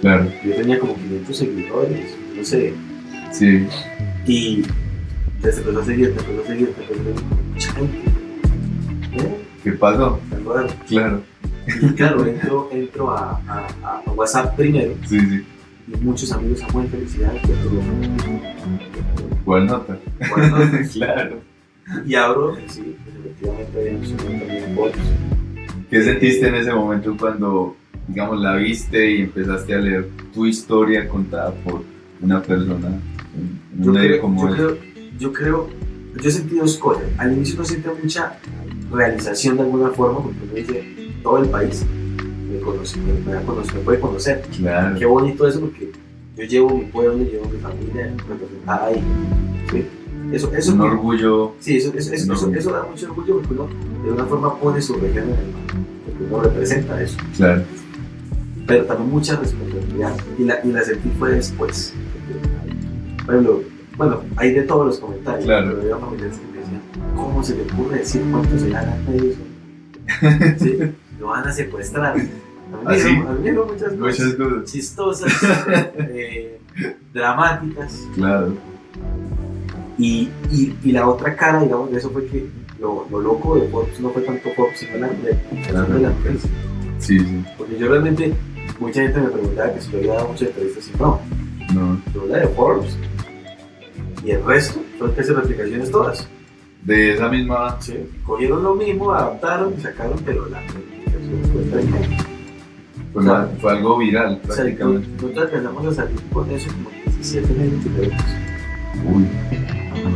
[0.00, 0.26] claro.
[0.44, 2.72] Yo tenía como 500 seguidores, no sé,
[3.32, 3.66] Sí,
[4.26, 4.62] y
[5.42, 7.98] te empezó a seguir, te empezó a seguir, te empezó a seguir mucha gente.
[9.12, 9.44] ¿Eh?
[9.64, 10.20] ¿qué pasó?
[10.88, 11.22] Claro.
[11.82, 15.44] Y claro, entro, entro a, a, a WhatsApp primero Sí, sí.
[15.92, 17.80] y muchos amigos Samuel, felicidades por tu
[19.44, 19.98] ¿Cuál nota?
[20.30, 20.56] bueno,
[20.92, 21.40] claro.
[22.06, 23.78] Y abro, y sí, efectivamente
[24.58, 25.00] había fotos.
[25.90, 27.76] ¿Qué sentiste en ese momento cuando,
[28.08, 31.82] digamos, la viste y empezaste a leer tu historia contada por
[32.20, 34.78] una persona en en Yo un creo, como yo, creo,
[35.18, 35.68] yo creo,
[36.22, 37.04] yo sentí dos cosas.
[37.18, 38.38] Al inicio no sentí mucha
[38.92, 40.84] realización de alguna forma, porque uno dice,
[41.22, 41.84] todo el país
[42.50, 44.42] me conoce, me, me, conocer, me puede conocer.
[44.56, 44.98] Claro.
[44.98, 45.92] Qué bonito eso, porque
[46.36, 49.02] yo llevo mi pueblo, llevo mi familia representada ahí.
[49.70, 49.86] ¿sí?
[50.32, 51.52] Eso, eso, un orgullo.
[51.60, 53.68] Sí, eso, eso, eso, eso da mucho orgullo porque uno
[54.04, 55.74] de una forma pone su región en el mapa,
[56.06, 57.62] porque uno representa eso, Claro.
[58.66, 61.94] pero también mucha responsabilidad y la, y la sentí fue después.
[63.24, 63.62] Por ejemplo,
[63.98, 65.66] bueno, hay de todos los comentarios, Claro.
[65.70, 66.80] pero había familiares que me decían,
[67.16, 69.36] ¿cómo se le ocurre decir cuánto se ganan medios?
[70.58, 70.78] Sí,
[71.20, 72.12] lo van a secuestrar.
[72.12, 72.22] A mí
[72.84, 74.64] me ¿Ah, muchas cosas Muchas cosas.
[74.72, 75.32] chistosas,
[75.98, 76.58] eh,
[77.12, 78.54] dramáticas, Claro.
[79.98, 82.46] Y, y, y la otra cara, digamos, de eso fue que
[82.78, 85.92] lo, lo loco de Forbes no fue tanto Forbes, sino la, la, Ajá.
[85.94, 86.46] de la prensa.
[87.00, 87.44] Sí, sí.
[87.56, 88.32] Porque yo realmente,
[88.78, 91.20] mucha gente me preguntaba que si yo había dado muchas entrevistas y no.
[91.74, 92.00] No.
[92.14, 92.96] Yo la de Forbes
[94.24, 96.28] y el resto son que replicaciones todas.
[96.82, 97.76] De esa misma.
[97.80, 97.94] ¿sí?
[98.24, 102.24] Cogieron lo mismo, adaptaron y sacaron, pero la replicación fue tremenda.
[103.12, 105.08] Fue, O sea, fue algo viral, O sea, prácticamente.
[105.16, 108.26] nosotros alcanzamos a salir con eso como 17 medios diferentes.
[109.12, 109.26] Uy.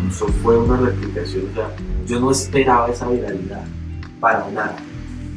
[0.08, 1.70] Eso fue una replicación, o sea,
[2.06, 3.64] yo no esperaba esa viralidad
[4.20, 4.76] para nada.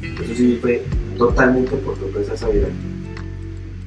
[0.02, 0.84] Eso sí fue
[1.18, 2.95] totalmente por sorpresa esa viralidad.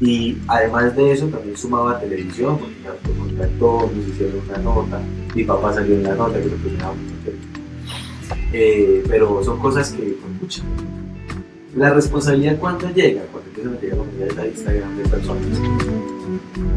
[0.01, 5.01] Y además de eso también sumaba televisión, porque por contacto nos hicieron una nota,
[5.35, 7.43] mi papá salió en la nota, lo que me da mucho tiempo.
[8.53, 10.63] eh, Pero son cosas que con mucha.
[11.75, 15.43] La responsabilidad cuando llega, cuando empiezan a llegar los mensajes a Instagram de personas.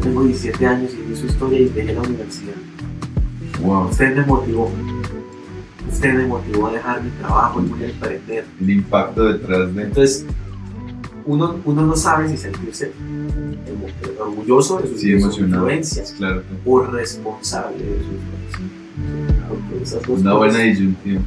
[0.01, 2.53] Tengo 17 años y vi su historia y dejé la universidad.
[3.61, 3.87] Wow.
[3.89, 4.69] Usted me motivó.
[5.91, 8.45] Usted me motivó a dejar mi trabajo y voy a emprender.
[8.61, 9.83] El impacto detrás de.
[9.83, 10.25] Entonces,
[11.25, 12.91] uno, uno no sabe si sentirse
[14.19, 16.43] orgulloso de sus, Sí, sus influencias Claro.
[16.65, 18.61] o responsable de sus influencias.
[19.49, 21.21] Porque esas dos Una buena disyuntiva.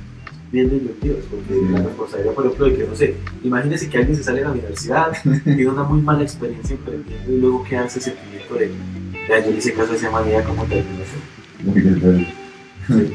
[0.53, 1.73] bien disyuntivas, porque Sí.
[1.73, 4.53] la responsabilidad, por ejemplo, de que, no sé, imagínese que alguien se sale de la
[4.53, 5.13] universidad,
[5.45, 8.71] tiene una muy mala experiencia emprendiendo y luego queda ese sentimiento de,
[9.29, 11.05] ya yo le hice caso a esa manera, ¿cómo terminó.
[12.89, 13.13] Sí.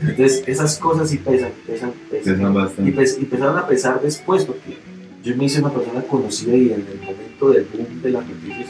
[0.00, 2.54] Entonces, esas cosas sí pesan, pesan, pesan.
[2.54, 4.78] Pesan Y, pes- y empezaron a pesar después, porque
[5.22, 8.68] yo me hice una persona conocida y en el momento del boom de las noticias,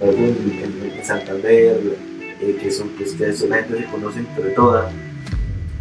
[0.00, 1.80] en, en- en Santander,
[2.40, 4.92] eh, que son pues, que eso la gente se conoce entre todas,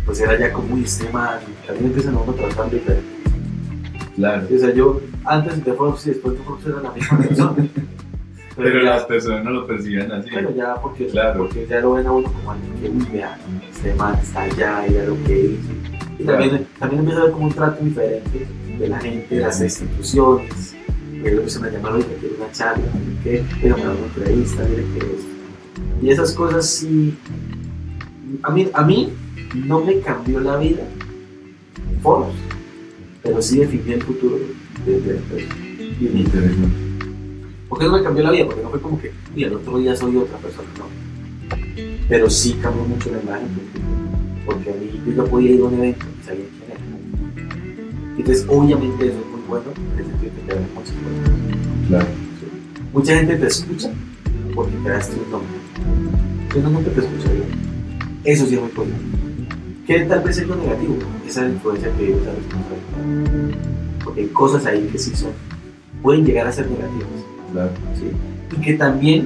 [0.06, 3.06] pues era ya como muy extrema, también empiezan a uno tratar diferente.
[4.16, 4.48] Claro.
[4.54, 7.56] O sea, yo antes de Forbes y después de Forbes era la misma persona.
[8.58, 10.30] Pero ya, las personas no lo perciben así.
[10.32, 11.40] Bueno, ya porque, Claro.
[11.40, 13.40] porque ya lo ven a uno como alguien que, uy, vea,
[13.74, 16.01] este man está allá, ya lo que hizo.
[16.22, 19.60] Y también, también empieza a ver como un trato diferente de la gente, de las
[19.60, 20.76] instituciones.
[21.14, 22.84] Luego empiezan a llamar, oye, quiero una charla,
[23.24, 26.04] me da una entrevista, mire qué es.
[26.04, 27.18] Y esas cosas sí,
[28.44, 29.14] a mí, a mí
[29.66, 30.84] no me cambió la vida
[32.02, 32.36] Forbes,
[33.24, 34.38] pero sí definió el futuro
[34.86, 35.56] de, la empresa.
[36.00, 36.92] Y Interesante.
[37.70, 38.46] ¿Por qué no me cambió la vida?
[38.46, 40.86] Porque no fue como que, y el otro día soy otra persona, no.
[42.10, 43.48] Pero sí cambió mucho la imagen,
[44.46, 46.80] porque, a mí yo podía ir a un evento y sabía quién era.
[48.18, 51.88] Y Entonces, obviamente eso es muy bueno, en el sentido de que te dan consecuencias.
[51.88, 52.08] Claro.
[52.94, 53.92] Mucha gente te escucha
[54.54, 55.58] porque creaste un nombre.
[56.50, 57.46] Pero no nunca te escucha bien.
[58.24, 58.94] Eso sí es muy bueno.
[59.88, 60.98] ¿Qué tal vez es lo negativo?
[61.28, 63.58] Esa influencia que esa responsabilidad.
[64.04, 65.32] Porque hay cosas ahí que sí son,
[66.02, 67.08] pueden llegar a ser negativas.
[67.52, 67.72] Claro.
[67.98, 68.58] ¿sí?
[68.58, 69.26] Y que también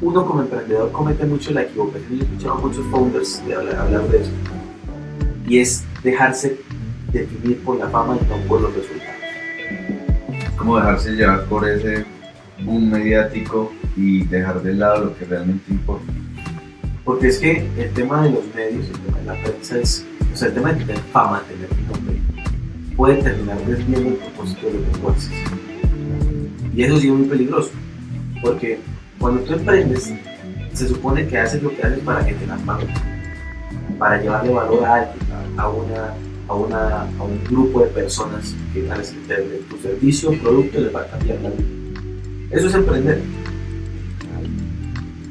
[0.00, 3.76] uno como emprendedor comete mucho la equivocación, y he escuchado a muchos founders de hablar,
[3.76, 4.30] hablar de eso,
[5.48, 6.60] y es dejarse
[7.12, 9.14] definir por la fama y no por los resultados.
[10.30, 12.04] Es como dejarse llevar por ese
[12.62, 16.12] boom mediático y dejar de lado lo que realmente importa.
[17.04, 20.36] Porque es que el tema de los medios, el tema de la prensa es, o
[20.36, 22.16] sea, el tema de tener fama, tener un nombre,
[22.96, 25.30] puede terminar desviando el propósito de lo que tú haces.
[26.74, 27.70] Y eso sí es muy peligroso,
[28.42, 28.80] porque
[29.18, 30.12] cuando tú emprendes,
[30.72, 32.88] se supone que haces lo que haces para generar valor,
[33.98, 35.16] para llevarle valor a alguien,
[35.56, 36.14] a, una,
[36.48, 40.94] a, una, a un grupo de personas que a las que tu servicio producto les
[40.94, 41.64] va a cambiar la vida.
[42.50, 43.22] Eso es emprender.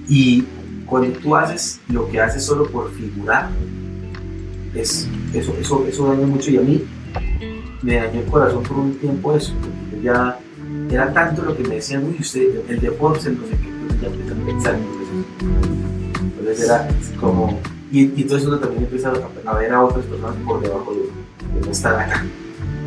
[0.08, 0.44] Y
[0.86, 3.50] cuando tú haces lo que haces solo por figurar,
[4.74, 6.84] es, eso, eso, eso daña mucho y a mí
[7.82, 10.38] me dañó el corazón por un tiempo eso, porque ya
[10.90, 13.75] era tanto lo que me decían, uy, usted, el deporte, no sé qué,
[14.08, 14.78] a pensar
[16.22, 16.88] Entonces era
[17.20, 17.60] como,
[17.92, 19.12] y, entonces uno también empieza
[19.46, 22.26] a, ver a otras personas por debajo de uno, no están acá,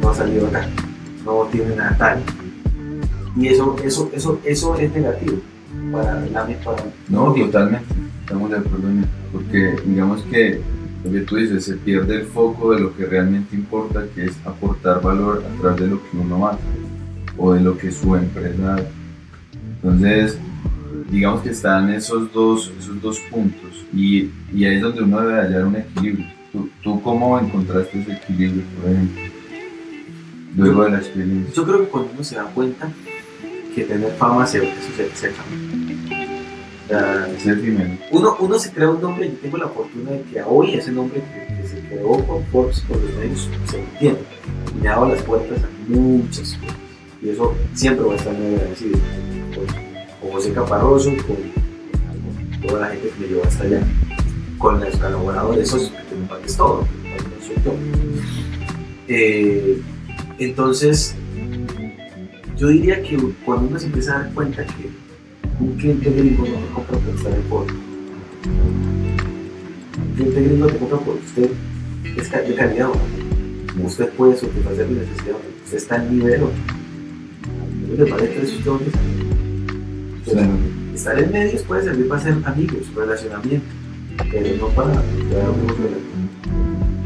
[0.02, 0.68] no han salido acá,
[1.24, 2.22] no tienen nada tal.
[3.36, 5.38] Y eso, eso, eso, eso es negativo
[5.92, 6.74] para el ámbito.
[7.08, 10.60] No, totalmente, estamos de acuerdo en eso, porque digamos que
[11.04, 14.36] lo que tú dices, se pierde el foco de lo que realmente importa, que es
[14.44, 16.58] aportar valor a través de lo que uno hace
[17.36, 18.88] o de lo que su empresa hace.
[19.76, 20.38] Entonces,
[21.10, 25.40] digamos que están esos dos, esos dos puntos y, y ahí es donde uno debe
[25.40, 26.26] hallar un equilibrio.
[26.52, 29.22] ¿Tú, ¿Tú, cómo encontraste ese equilibrio, por ejemplo,
[30.56, 31.54] luego de la experiencia?
[31.54, 32.90] Yo creo que cuando uno se da cuenta
[33.74, 35.30] que tener fama se, eso se, se
[37.36, 37.98] es el.
[38.10, 41.20] Uno, uno se crea un nombre, y tengo la fortuna de que hoy ese nombre
[41.20, 44.20] que, se creó con Forbes, por los medios, se entiende.
[44.74, 46.76] Y me ha dado las puertas a muchas cosas.
[47.22, 48.98] Y eso siempre va a estar muy agradecido.
[50.20, 51.36] Con, José Caparroso, con,
[52.66, 53.82] toda la gente que me llevó hasta allá,
[54.58, 57.74] con los colaboradores, esos que me es todo, no soy yo.
[60.38, 61.14] Entonces,
[62.56, 64.90] yo diría que cuando uno se empieza a dar cuenta que
[65.60, 67.74] un cliente gringo no te compra por estar en foto.
[69.96, 71.50] Un cliente gringo te compra por usted
[72.16, 72.88] es de calidad,
[73.76, 73.86] ¿no?
[73.86, 76.40] Usted puede satisfacer mi necesidad, usted está en nivel.
[76.40, 78.92] ¿No le parece eso usted
[80.94, 83.66] Estar en medios puede servir para ser amigos, relacionamiento,
[84.30, 84.92] pero no para
[85.28, 85.86] crear un negocio.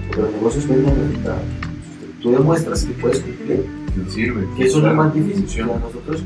[0.09, 1.43] Porque los negocios ven resultados.
[2.23, 3.67] Tú demuestras que puedes cumplir.
[3.95, 4.47] Que sirve.
[4.57, 5.67] Que eso es lo más difícil.
[5.67, 6.23] Para nosotros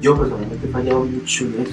[0.00, 1.72] yo personalmente he fallado mucho en eso.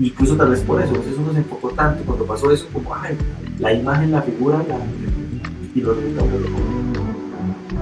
[0.00, 3.16] Incluso tal vez por eso, entonces uno se enfocó tanto cuando pasó eso, como, ay,
[3.58, 4.78] la imagen, la figura, la,
[5.74, 6.30] y los resultados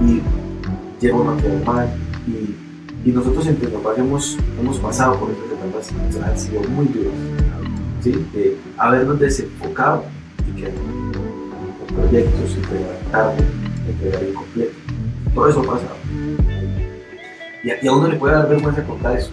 [0.01, 0.21] Y
[1.01, 1.89] llegó a quedar mal.
[3.05, 7.13] Y, nosotros entre papás hemos, hemos pasado por esas etapas, o han sido muy duras.
[8.01, 8.11] ¿sí?
[8.33, 10.05] De habernos desenfocado
[10.49, 13.43] y que en proyectos, entregar tarde,
[13.87, 14.73] entregar incompleto.
[15.33, 15.95] Todo eso ha pasado.
[17.63, 19.31] Y a, uno le puede dar vergüenza contar eso.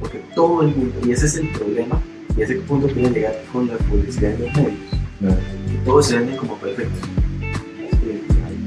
[0.00, 2.00] Porque todo el mundo, y ese es el problema,
[2.36, 4.74] y ese punto quiere llegar con la publicidad en los medios.
[5.20, 7.08] Que todos se venden como perfectos.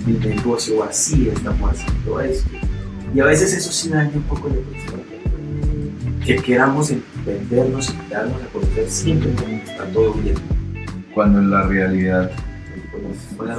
[0.05, 2.66] mi negocio así, estamos haciendo esto.
[3.17, 5.01] Y a veces eso sí daña un poco la persona.
[6.23, 10.35] Que queramos entendernos y darnos a conocer siempre como está todo bien.
[11.15, 12.29] Cuando en la realidad
[12.91, 13.49] pues,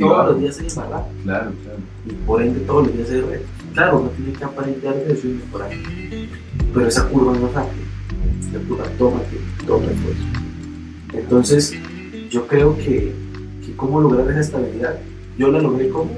[0.00, 1.06] todos los días hay embarrada.
[1.22, 1.78] Claro, claro.
[2.06, 5.28] Y por ende todos los días hay retos claro, no tiene que aparentar de eso
[5.28, 5.70] y mejorar.
[6.74, 8.66] Pero esa curva no es rápida.
[8.66, 10.24] Curva toma que toma esfuerzo.
[11.12, 11.72] Entonces,
[12.30, 13.14] yo creo que,
[13.64, 14.98] que cómo lograr esa estabilidad,
[15.38, 16.10] yo la logré como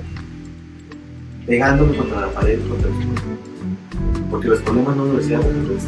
[1.47, 2.95] pegándome contra la pared, contra el.
[4.31, 5.85] Porque los problemas no lo decían los.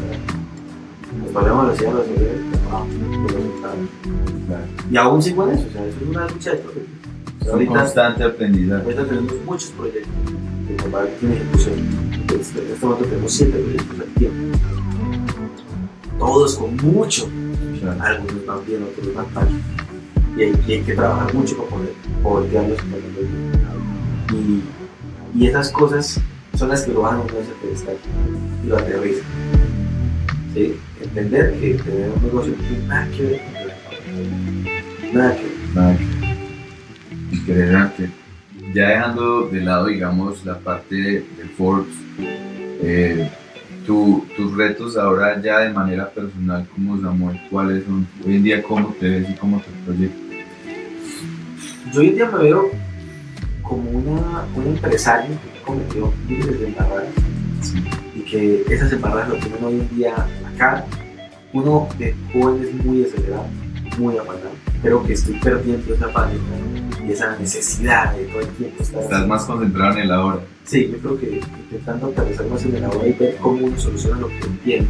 [1.22, 2.06] Los problemas lo decían los.
[4.90, 6.72] Y aún sigo en eso, o sea, eso es una lucha de todo.
[7.40, 8.82] Es un constante aprendizaje.
[8.82, 10.12] Ahorita tenemos muchos proyectos
[10.68, 11.74] mi papá tiene ejecución.
[12.28, 14.58] En este momento tenemos siete proyectos al tiempo.
[16.18, 17.28] Todos con mucho.
[18.00, 19.48] Algunos van bien, otros van mal.
[20.36, 21.92] Y hay, y hay que trabajar mucho para poder
[22.22, 22.78] voltearlos
[24.32, 24.62] y,
[25.34, 26.20] y esas cosas
[26.54, 27.96] son las que lo bajan a ese pedestal
[28.64, 29.24] y lo aterrizan.
[30.54, 30.76] ¿Sí?
[31.00, 35.52] Entender que tener un negocio tiene nada que ver con Nada que ver.
[35.74, 36.18] Nada que ver.
[37.44, 38.10] Creer
[38.74, 41.24] ya dejando de lado, digamos, la parte de,
[41.56, 41.94] Forbes,
[42.82, 43.30] eh,
[43.86, 48.06] tus retos ahora ya de manera personal como Samuel, ¿cuáles son?
[48.26, 50.20] Hoy en día, ¿cómo te ves y cómo te proyectas?
[51.92, 52.70] Yo hoy en día me veo
[53.68, 57.08] como una, un empresario que cometió miles de embarradas
[58.14, 60.14] y que esas embarradas lo tienen hoy en día
[60.54, 60.84] acá.
[61.52, 63.46] Uno de jóvenes muy acelerado,
[63.98, 64.50] muy afanado.
[64.82, 66.42] Creo que estoy perdiendo esa pánica
[67.12, 69.02] esa necesidad de todo el tiempo estar.
[69.02, 70.40] Estás más concentrado en el ahora.
[70.64, 74.20] Sí, yo creo que intentando aterrizar más en el ahora y ver cómo uno soluciona
[74.20, 74.86] lo que tiene.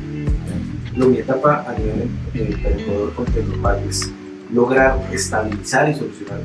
[0.97, 4.11] Lo, mi etapa a nivel eh, emprendedor con Tecnopac es
[4.53, 6.41] lograr estabilizar y solucionar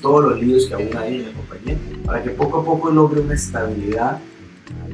[0.00, 3.20] todos los líos que aún hay en la compañía para que poco a poco logre
[3.20, 4.20] una estabilidad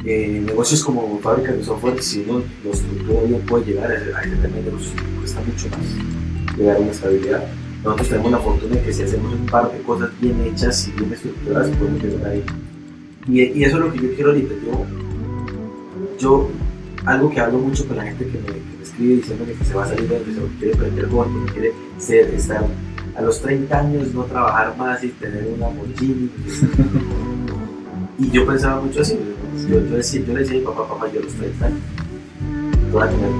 [0.04, 4.36] eh, negocios como fábricas de software, si uno los estructura bien puede llegar a ese,
[4.36, 7.44] de negocios, cuesta mucho más llegar a una estabilidad.
[7.82, 10.92] Nosotros tenemos la fortuna de que si hacemos un par de cosas bien hechas y
[10.92, 12.44] bien estructuradas, podemos llegar ahí.
[13.26, 14.54] Y, y eso es lo que yo quiero ahorita.
[14.66, 14.86] Yo,
[16.18, 16.50] yo,
[17.06, 19.74] algo que hablo mucho con la gente que me, que me escribe diciéndome que se
[19.74, 22.66] va a salir de donde se quiere prender joven, que quiere ser, estar
[23.16, 26.30] a los 30 años, no trabajar más y tener una Lamborghini.
[28.18, 29.18] y yo pensaba mucho así.
[29.68, 31.80] Yo, yo, decía, yo le decía a mi papá, papá, yo a los 30 años
[32.94, 33.30] voy a tener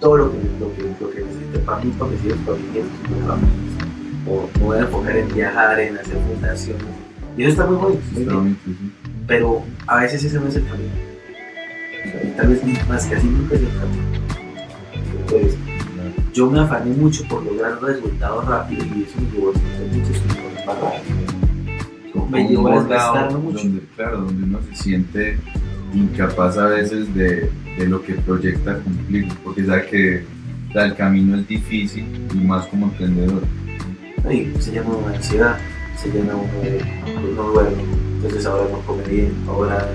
[0.00, 2.70] todo lo que, lo que, lo que necesite para mí, para mis hijos, para mis
[2.72, 3.46] nietos, para trabajo.
[4.28, 6.84] O me voy a enfocar en viajar, en hacer fundaciones.
[7.36, 8.92] Y eso está muy bonito, muy bien.
[9.26, 10.90] pero a veces ese no es el camino.
[10.92, 14.02] O sea, y tal vez más que así nunca es el camino.
[15.20, 15.65] Entonces.
[16.36, 20.22] Yo me afané mucho por lograr resultados rápidos y eso me llevó a hacer muchos.
[22.12, 23.58] Como Me llevó a desgastarme mucho.
[23.60, 25.38] Donde, claro, donde uno se siente
[25.94, 30.24] incapaz a veces de, de lo que proyecta cumplir, porque sabe que
[30.74, 33.42] el camino es difícil y más como emprendedor.
[34.30, 35.56] Y se llama una ansiedad,
[35.96, 36.84] se llena uno de
[37.34, 37.82] no duerme,
[38.16, 39.88] entonces ahora no come bien, ahora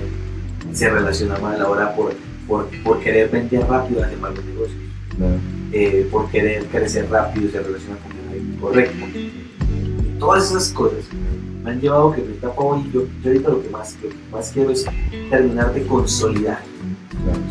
[0.72, 2.12] se relaciona mal, ahora por,
[2.48, 4.80] por, por querer vender rápido hace malos negocios.
[5.16, 5.38] Claro.
[5.72, 9.06] Eh, por querer crecer rápido se relaciona con el incorrecto.
[9.14, 11.00] Y todas esas cosas
[11.64, 14.08] me han llevado a que mi etapa hoy, yo, yo ahorita lo que, más, que
[14.30, 14.84] más quiero es
[15.30, 16.60] terminar de consolidar.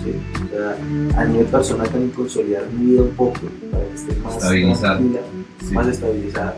[0.04, 0.14] ¿sí?
[0.46, 3.40] O sea, a nivel personal también consolidar mi vida un poco
[3.72, 4.98] para que esté más Estabilizar.
[4.98, 5.20] tranquila,
[5.68, 5.74] Sí.
[5.74, 6.58] más estabilizada.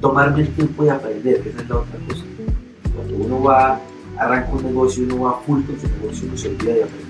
[0.00, 2.22] Tomarme el tiempo de aprender, que esa es la otra cosa.
[2.94, 3.80] Cuando uno va,
[4.18, 7.05] arranca un negocio, uno va full con su negocio, uno se olvida de aprender.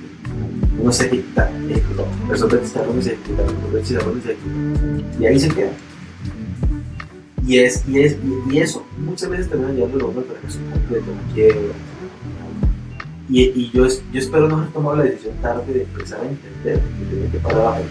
[0.79, 5.20] Uno se ejecuta, ejecuta, resolver chicharrones, ejecuta, resolver chicharrones, ejecuta.
[5.20, 5.70] Y ahí se queda.
[7.47, 11.07] Y, es, y, es, y, y eso muchas veces termina llevando a al fracaso completo,
[11.12, 11.74] la quiebra.
[13.29, 16.81] Y, y yo, yo espero no haber tomado la decisión tarde de empezar a entender
[16.81, 17.83] que tiene que parar a.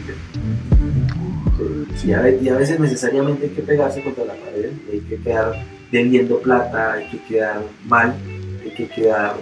[1.98, 2.14] Sí, Y,
[2.50, 7.08] a, veces necesariamente hay que pegarse contra la pared, hay que quedar debiendo plata, hay
[7.10, 8.14] que quedar mal,
[8.62, 9.38] hay que quedar,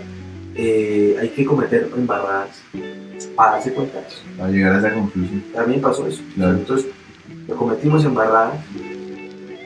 [0.56, 2.62] eh, hay que cometer embarradas
[3.36, 4.18] para darse cuenta de eso.
[4.38, 5.44] Para llegar a esa conclusión.
[5.54, 6.22] También pasó eso.
[6.36, 6.58] Claro.
[6.58, 6.88] Entonces,
[7.48, 8.60] lo cometimos embarradas.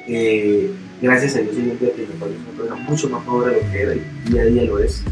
[0.07, 3.51] Eh, gracias a Dios, hoy en día que me parece una persona mucho más madura
[3.51, 5.03] de lo que era y día a día lo es.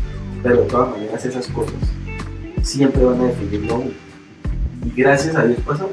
[0.42, 1.76] Pero de todas maneras, esas cosas
[2.64, 3.92] siempre van a definirlo a uno.
[4.86, 5.90] Y gracias a Dios pasó.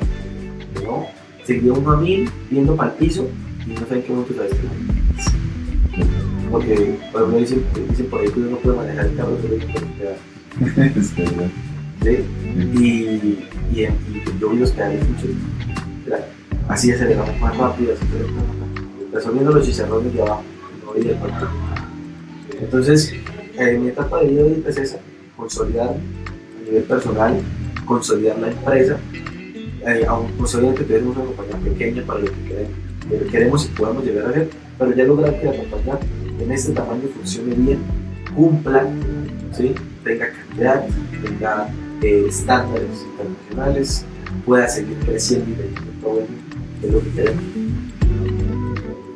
[0.85, 1.07] ¿no?
[1.45, 3.29] Seguía uno a mil, viendo para el piso
[3.67, 4.59] y no sé en qué momento sabes que
[6.51, 9.59] Porque, por ejemplo, dicen, dicen por ahí que uno no puede manejar el carro, solo
[9.59, 10.17] que puede quedar.
[10.97, 11.51] es verdad.
[12.05, 13.88] Y, y, y
[14.40, 15.26] yo vi los pedales mucho.
[16.68, 18.44] Así aceleramos más rápido, así aceleramos.
[19.12, 20.42] Resolviendo los chicharrones de abajo,
[20.80, 21.48] no control.
[22.61, 23.12] Entonces,
[23.59, 24.98] eh, mi etapa de vida es esa,
[25.36, 27.40] consolidar a nivel personal,
[27.84, 28.98] consolidar la empresa,
[29.86, 30.07] eh,
[30.38, 32.72] consolidar que tenemos una compañía pequeña para lo que queremos,
[33.09, 34.48] que queremos y podamos llegar a ser,
[34.78, 35.98] pero ya lograr que la compañía
[36.40, 37.78] en este tamaño funcione bien,
[38.34, 38.86] cumpla,
[39.53, 39.74] ¿sí?
[40.05, 40.86] tenga calidad,
[41.22, 41.68] tenga
[42.03, 44.05] eh, estándares internacionales,
[44.44, 45.55] pueda seguir creciendo y
[46.80, 47.44] que es lo que queremos.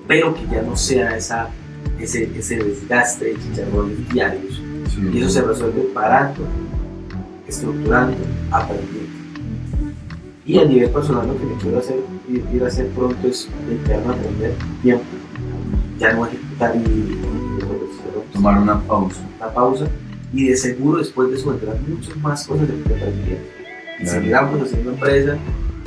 [0.07, 1.49] Pero que ya no sea esa,
[1.99, 4.63] ese, ese desgaste de chicharrones diarios.
[4.95, 6.47] Sí, Y eso se resuelve parando,
[7.49, 8.17] estructurando,
[8.53, 9.17] aprendiendo.
[10.45, 13.49] Y a nivel personal lo que me quiero hacer, ir, ir a hacer pronto es
[13.69, 15.05] dedicarme a aprender tiempo,
[15.99, 19.21] ya no ejecutar resolver chicharrones Tomar una pausa.
[19.39, 19.87] una pausa
[20.33, 23.33] y de seguro después de eso vendrán muchas más cosas de aprendí.
[23.99, 24.21] Y Claro.
[24.21, 25.37] seguiremos haciendo empresa,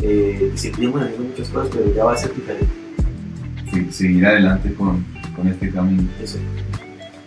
[0.02, 2.68] eh, y seguiremos haciendo muchas cosas, pero ya va a ser diferente.
[3.72, 6.04] Sí, seguir adelante con, con este camino.
[6.24, 6.40] Eso.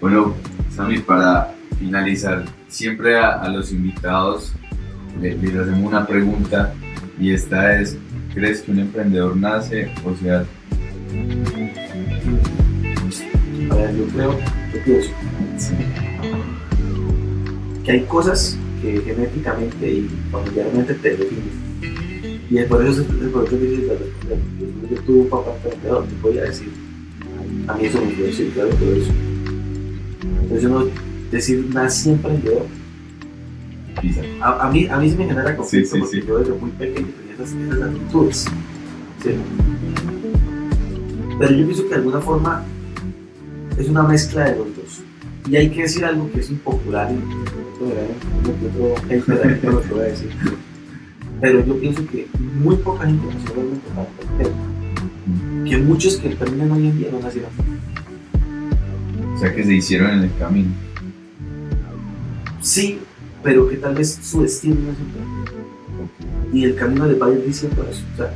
[0.00, 0.34] Bueno,
[0.74, 4.52] Sammy, para finalizar, siempre a, a los invitados
[5.20, 6.72] le- les hacemos una pregunta
[7.20, 7.96] y esta es,
[8.34, 10.48] ¿crees que un emprendedor nace o se hace?
[13.70, 14.32] A ver, yo creo,
[14.72, 15.10] yo pienso
[15.58, 15.74] Sí.
[17.84, 21.72] Que hay cosas que genéticamente y familiarmente te definen.
[22.50, 23.90] Y es por eso es por eso que dices.
[24.90, 26.70] Yo, tuve un papá emprendedor, te podía decir.
[27.66, 29.12] A mí eso me influenció, claro, todo eso.
[30.42, 30.86] Entonces yo no
[31.30, 32.66] decir nací emprendedor.
[34.40, 36.26] A, a mí, a mí sí me genera conflicto Sí, sí, porque sí.
[36.26, 38.46] yo desde muy pequeño tenía esas, esas actitudes.
[41.38, 42.64] Pero yo pienso que de alguna forma
[43.78, 45.00] es una mezcla de los dos.
[45.48, 47.10] Y hay que decir algo que es impopular
[49.76, 50.30] otro voy a decir.
[51.40, 54.52] Pero yo pienso que muy poca gente nació realmente para emprender.
[55.68, 57.50] Que muchos que emprenden hoy en día no nacieron.
[59.34, 60.70] O sea que se hicieron en el camino.
[62.60, 63.00] Sí,
[63.42, 65.32] pero que tal vez su destino no es emprender.
[66.52, 68.02] Y el camino les va a ir diciendo eso.
[68.14, 68.32] O sea,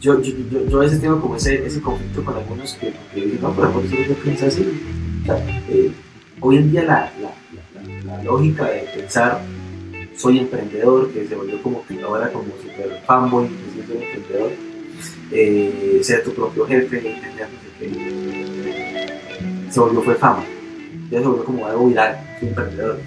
[0.00, 3.20] yo, yo, yo, yo a veces tengo como ese, ese conflicto con algunos que, que
[3.20, 4.66] dicen, no, pero ¿por qué usted piensa así?
[5.22, 5.36] O sea,
[5.68, 5.92] eh,
[6.40, 7.34] hoy en día la, la,
[8.22, 9.40] la, lógica de pensar
[10.16, 14.50] soy emprendedor, que se volvió como que ahora como super fanboy, que soy emprendedor,
[15.32, 17.48] eh, ser tu propio jefe, entender,
[17.78, 19.10] qué,
[19.70, 20.44] se volvió fue fama,
[21.10, 23.00] ya se volvió como algo viral, soy emprendedor.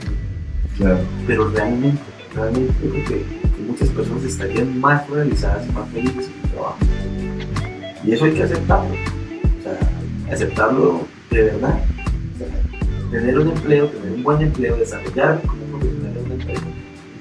[0.78, 1.00] Claro.
[1.28, 2.02] Pero realmente,
[2.34, 6.78] realmente creo que, que muchas personas estarían más realizadas y más felices en su trabajo.
[8.04, 8.96] Y eso hay que aceptarlo.
[9.60, 11.80] O sea, aceptarlo de verdad.
[12.34, 12.73] O sea,
[13.14, 16.64] tener un empleo, tener un buen empleo, desarrollarme como profesional en una empresa,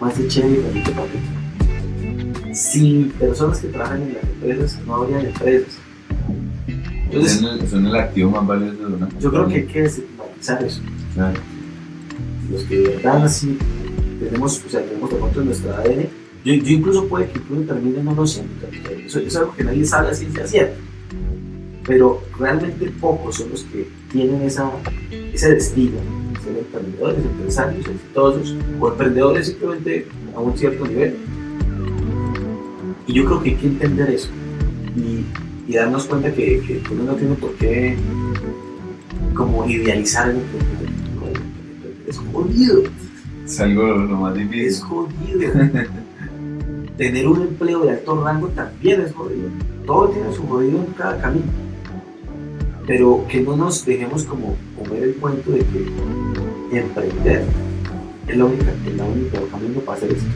[0.00, 2.54] más de chévere y bonito para.
[2.54, 5.78] Sin personas que trabajan en las empresas, no habrían empresas.
[6.66, 9.82] Entonces, son, el, son el activo más valioso de una yo creo que hay que
[9.82, 10.80] desestigmatizar eso.
[11.14, 11.40] Claro.
[12.50, 13.58] Los que de verdad así
[14.18, 16.08] tenemos, o sea, tenemos de pronto en nuestra ADN,
[16.44, 18.66] yo, yo incluso puede que incluso termine no lo siento.
[19.06, 20.76] Eso, eso es algo que nadie sabe a ciencia cierta.
[21.86, 24.70] Pero realmente pocos son los que tienen esa,
[25.32, 25.98] ese destino,
[26.44, 31.16] ser emprendedores, empresarios exitosos o emprendedores simplemente a un cierto nivel.
[33.06, 34.28] Y yo creo que hay que entender eso
[34.96, 35.24] y,
[35.70, 37.96] y darnos cuenta que, que, uno no tiene por qué
[39.34, 41.42] como idealizar el emprendedor.
[42.06, 42.82] Es jodido.
[43.44, 44.66] Es algo lo más difícil.
[44.66, 45.52] Es jodido.
[46.96, 49.48] Tener un empleo de alto rango también es jodido.
[49.86, 51.46] Todo tiene su jodido en cada camino.
[52.86, 57.44] Pero que no nos dejemos como comer el cuento de que emprender
[58.26, 60.26] es la única, es la única camino para hacer esto.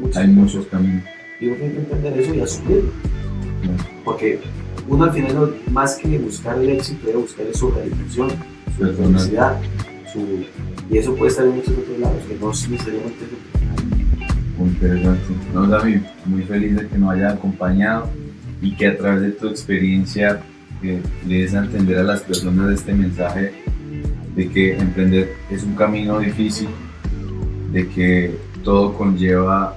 [0.00, 1.02] Muchos Hay muchos caminos.
[1.40, 2.90] y uno tiene que entender eso y asumirlo.
[4.04, 4.40] Porque
[4.88, 8.30] uno al final, más que buscar el éxito, debe buscar su realización,
[8.76, 9.12] su Personal.
[9.14, 9.60] felicidad.
[10.12, 10.44] Su,
[10.88, 13.24] y eso puede estar en muchos otros lados, que no es necesariamente
[14.58, 15.20] Muy interesante.
[15.52, 18.08] No, David, muy feliz de que nos haya acompañado
[18.62, 20.40] y que a través de tu experiencia
[20.82, 23.52] eh, le des a entender a las personas este mensaje
[24.34, 26.68] de que emprender es un camino difícil,
[27.72, 29.76] de que todo conlleva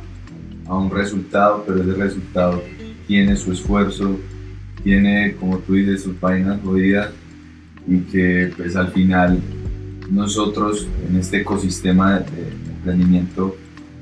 [0.68, 2.62] a un resultado, pero ese resultado
[3.08, 4.20] tiene su esfuerzo,
[4.84, 7.12] tiene, como tú dices, sus vainas jodidas
[7.88, 9.40] y que pues al final
[10.12, 13.56] nosotros en este ecosistema de, de emprendimiento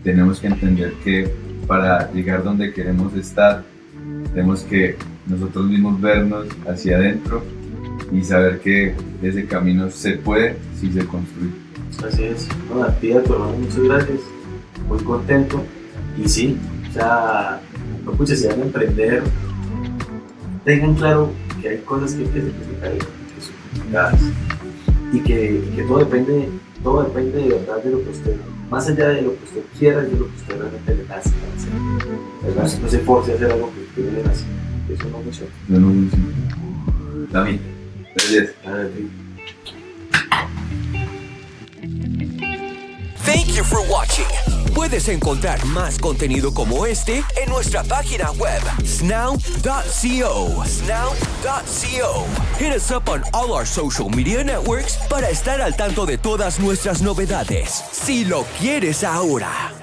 [0.04, 1.30] tenemos que entender que
[1.68, 3.64] para llegar donde queremos estar,
[4.34, 4.96] tenemos que
[5.30, 7.44] nosotros mismos vernos hacia adentro
[8.12, 11.52] y saber que ese camino se puede si se construye.
[12.06, 12.48] Así es.
[12.70, 14.20] No, a ti, a tu hermano, muchas gracias.
[14.88, 15.64] Muy contento.
[16.18, 16.58] Y sí,
[16.90, 17.60] o sea,
[18.06, 19.24] no pucha, si van a emprender,
[20.64, 24.22] tengan claro que hay cosas que hay que simplificar y que son complicadas.
[25.14, 26.50] Y que, todo depende,
[26.84, 28.36] todo depende de verdad de lo que usted,
[28.70, 31.20] más allá de lo que usted quiera, es de lo que usted realmente le para
[31.20, 31.34] hacer.
[32.82, 34.46] No, se force a hacer algo que usted le nace.
[34.90, 36.10] Eso no no.
[37.32, 37.60] David,
[38.16, 38.56] gracias.
[43.26, 44.26] Thank you for watching.
[44.74, 50.64] Puedes encontrar más contenido como este en nuestra página web, snow.co.
[50.66, 52.26] Snow.co.
[52.58, 56.60] Hit us up on all our social media networks para estar al tanto de todas
[56.60, 57.84] nuestras novedades.
[57.92, 59.77] Si lo quieres ahora.